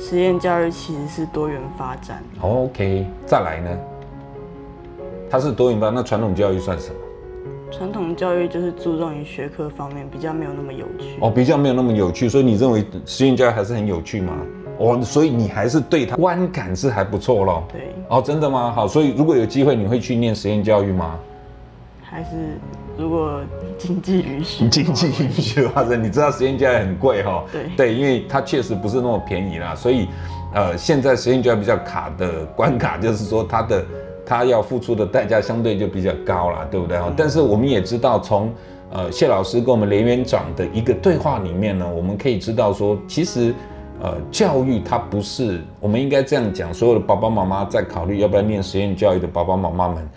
[0.00, 2.22] 实验教育其实是多元发展。
[2.40, 3.78] OK，再来呢？
[5.30, 6.94] 它是多元发展，那传统教育算什么？
[7.70, 11.18] 传统教育就是注重于学科方面，比较没有那么有趣。
[11.20, 14.32] 哦，比较没有那么有趣，所以你认为实验教育还是很有趣吗？
[14.78, 17.62] 哦，所以你还是对它观感是还不错咯。
[17.70, 17.94] 对。
[18.08, 18.72] 哦，真的吗？
[18.72, 21.16] 好，所以如果有机会，你会去念实验教育吗？
[22.10, 22.58] 还是
[22.98, 23.40] 如果
[23.78, 27.44] 经济允许， 经济允许的话，你知道实验教育很贵哈。
[27.52, 30.08] 对对，因为它确实不是那么便宜啦，所以
[30.52, 33.84] 呃，现在实验教育比较卡的关卡就是说，它的
[34.26, 36.96] 它要付出的代价相对就比较高啦，对不对？
[36.96, 38.52] 嗯、但是我们也知道，从
[38.90, 43.54] 呃谢老师跟我们连园长的一个对话里面呢，我们可以知道说，其实
[44.02, 50.08] 呃教育它不是，我们应该这样讲，所有的爸爸妈妈在考虑要不要念实验教育的爸爸妈妈们，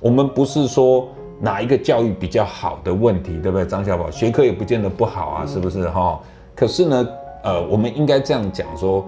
[0.00, 1.06] 我们不是说。
[1.44, 3.66] 哪一个教育比较好的问题，对不对？
[3.66, 6.20] 张小宝，学科也不见得不好啊，是不是哈？
[6.54, 7.08] 可是呢，
[7.42, 9.04] 呃，我们应该这样讲说，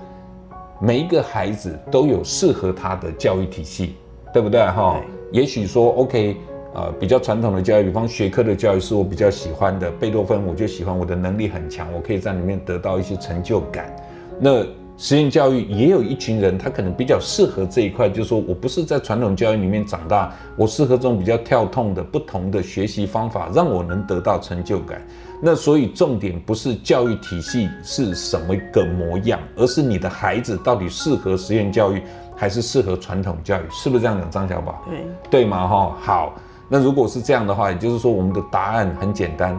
[0.81, 3.95] 每一个孩子都有适合他的教育体系，
[4.33, 5.01] 对不对哈？
[5.31, 6.37] 也许说，OK，
[6.75, 13.95] 呃，比较传统的教育，比方学科的教育是我比较喜欢的，贝多芬我就喜欢，我的能力很强，我可以在里面得到一些成就感。
[14.41, 14.67] 那
[14.97, 25.03] 实验教育也有一群人，他可能比较适合这一块，就是说我不是在传统教育里面长大，我适合这种比较跳痛的、不同的学习方法，让我能得到成就感。
[25.43, 32.01] 那所以重点不是教育体系是什么个模样，而是你的孩子到底适合实验教育
[32.37, 34.31] 还是适合传统教育，是不是这样讲？
[34.31, 35.67] 张小宝，对对吗？
[35.67, 36.35] 哈，好，
[36.69, 39.59] 那如果是这样的话，也就是说我们的答案很简单，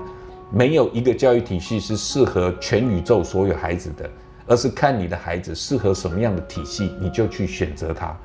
[0.50, 4.10] 没有一个教育体系是适合全宇宙所有孩子的。
[4.48, 8.16] 而是看你的孩子适合什么样的体系，你就去选择他，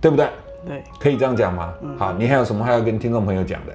[0.00, 0.28] 对不对？
[0.66, 1.72] 对，可以这样讲吗？
[1.82, 1.96] 嗯。
[1.98, 3.72] 好，你还有什么还要跟听众朋友讲的？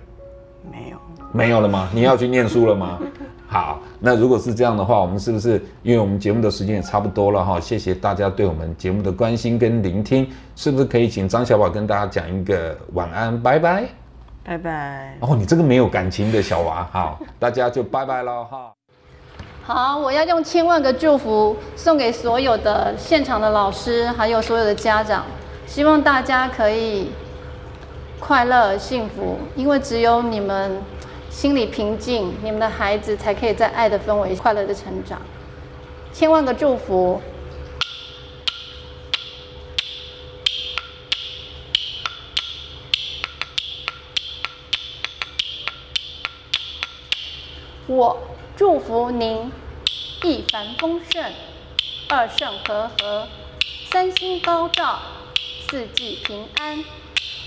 [0.72, 0.98] 没有，
[1.32, 1.90] 没有了吗？
[1.94, 3.00] 你要去念书了吗？
[3.48, 7.60] 好，那如果是这样的话，我们是不是因为我们节目的时间也差不多了哈？
[7.60, 13.86] 谢谢大家对我们节目的关心跟聆听，是不是可以请张小宝跟大家讲一个晚安，拜拜。
[14.44, 15.16] 拜拜。
[15.22, 18.74] 哦，你这个没有感情的小娃，好，大家就拜拜了哈。
[19.66, 25.26] 好，我要用千万个祝福送给所有的现场的老师，还有所有的家长，
[25.66, 27.10] 希望大家可以
[28.20, 30.82] 快乐幸福，因为只有你们
[31.30, 35.22] 心里平静，你们的孩子才可以在爱的氛围快乐的成长。
[36.12, 37.22] 千万个祝福。
[47.88, 48.18] 我
[48.66, 49.52] 祝福您
[50.22, 51.34] 一帆风顺，
[52.08, 53.28] 二圣和合，
[53.92, 55.00] 三星高照，
[55.70, 56.80] 四季平安，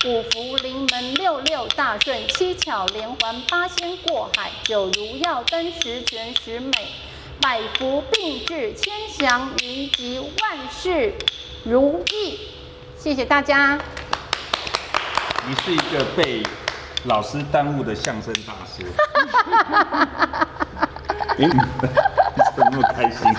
[0.05, 6.71] 五福临门，六六大顺，七巧连环，八仙过海，九如耀灯，十全十美，
[7.41, 11.15] 百福并至，千祥云集，万事
[11.65, 12.41] 如意。
[12.99, 13.81] 谢谢大家。
[15.49, 16.43] 你是一个被
[17.05, 18.85] 老师耽误的相声大师。
[21.39, 21.49] 哎，
[22.57, 23.33] 怎么那么开心？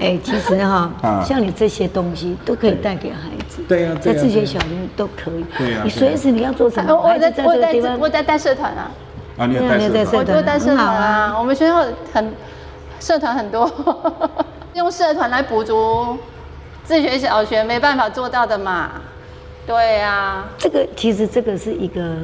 [0.00, 0.90] 哎，其实哈，
[1.26, 3.62] 像你这些东西都可以带给孩子。
[3.68, 5.44] 对呀，在自学小学都可以。
[5.56, 5.80] 对呀。
[5.84, 6.94] 你随时你要做什么？
[6.94, 8.90] 我在我在我在带社团啊。
[9.38, 10.16] 啊，你有带社团？
[10.16, 11.34] 我就带社团啊。
[11.38, 12.32] 我们学校很
[13.00, 13.70] 社团很多，
[14.74, 16.16] 用社团来补足
[16.84, 18.90] 自学小学没办法做到的嘛。
[19.66, 20.44] 对呀。
[20.58, 22.18] 这个其实这个是一个。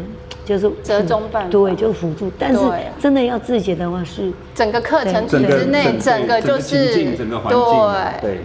[0.45, 2.31] 就是折中办法，对，就辅助。
[2.39, 2.61] 但是
[2.99, 8.41] 真的要自学的话，是整个课程体制内，整个就是整个环境，对。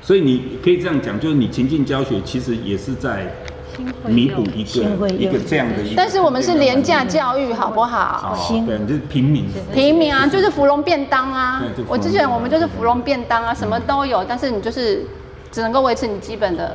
[0.00, 3.30] 所以你可以这样讲，就是你情境教学其实也是在
[4.06, 5.94] 弥补一个一个这样的一个。
[5.94, 8.34] 但是我们是廉价教育，好不好？
[8.66, 9.44] 对，就是平民。
[9.74, 11.62] 平民啊，就是芙蓉便当啊。
[11.86, 15.04] 我之前我们就是芙蓉便当啊，什么都有，但是你就是
[15.52, 16.74] 只能够维持你基本的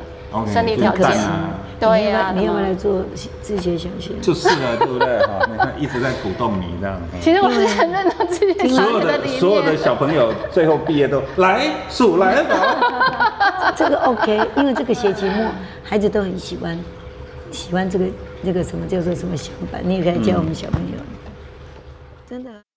[0.52, 1.10] 生理条件。
[1.80, 3.04] 对呀，你要不要来做
[3.42, 4.14] 自学小学？
[4.22, 5.20] 就是了，对不对？
[5.20, 6.98] 哈，你看一直在鼓动你这样。
[7.20, 9.40] 其实我是很认同自学小学的理念。
[9.40, 12.56] 所有的所有的小朋友最后毕业都来数来宝。
[13.76, 15.46] 这个 OK，因为这个学期末
[15.84, 16.80] 孩子都很喜欢，
[17.52, 18.06] 喜欢这个
[18.46, 20.98] 这个什么叫做什么想法，你也可以教我们小朋友。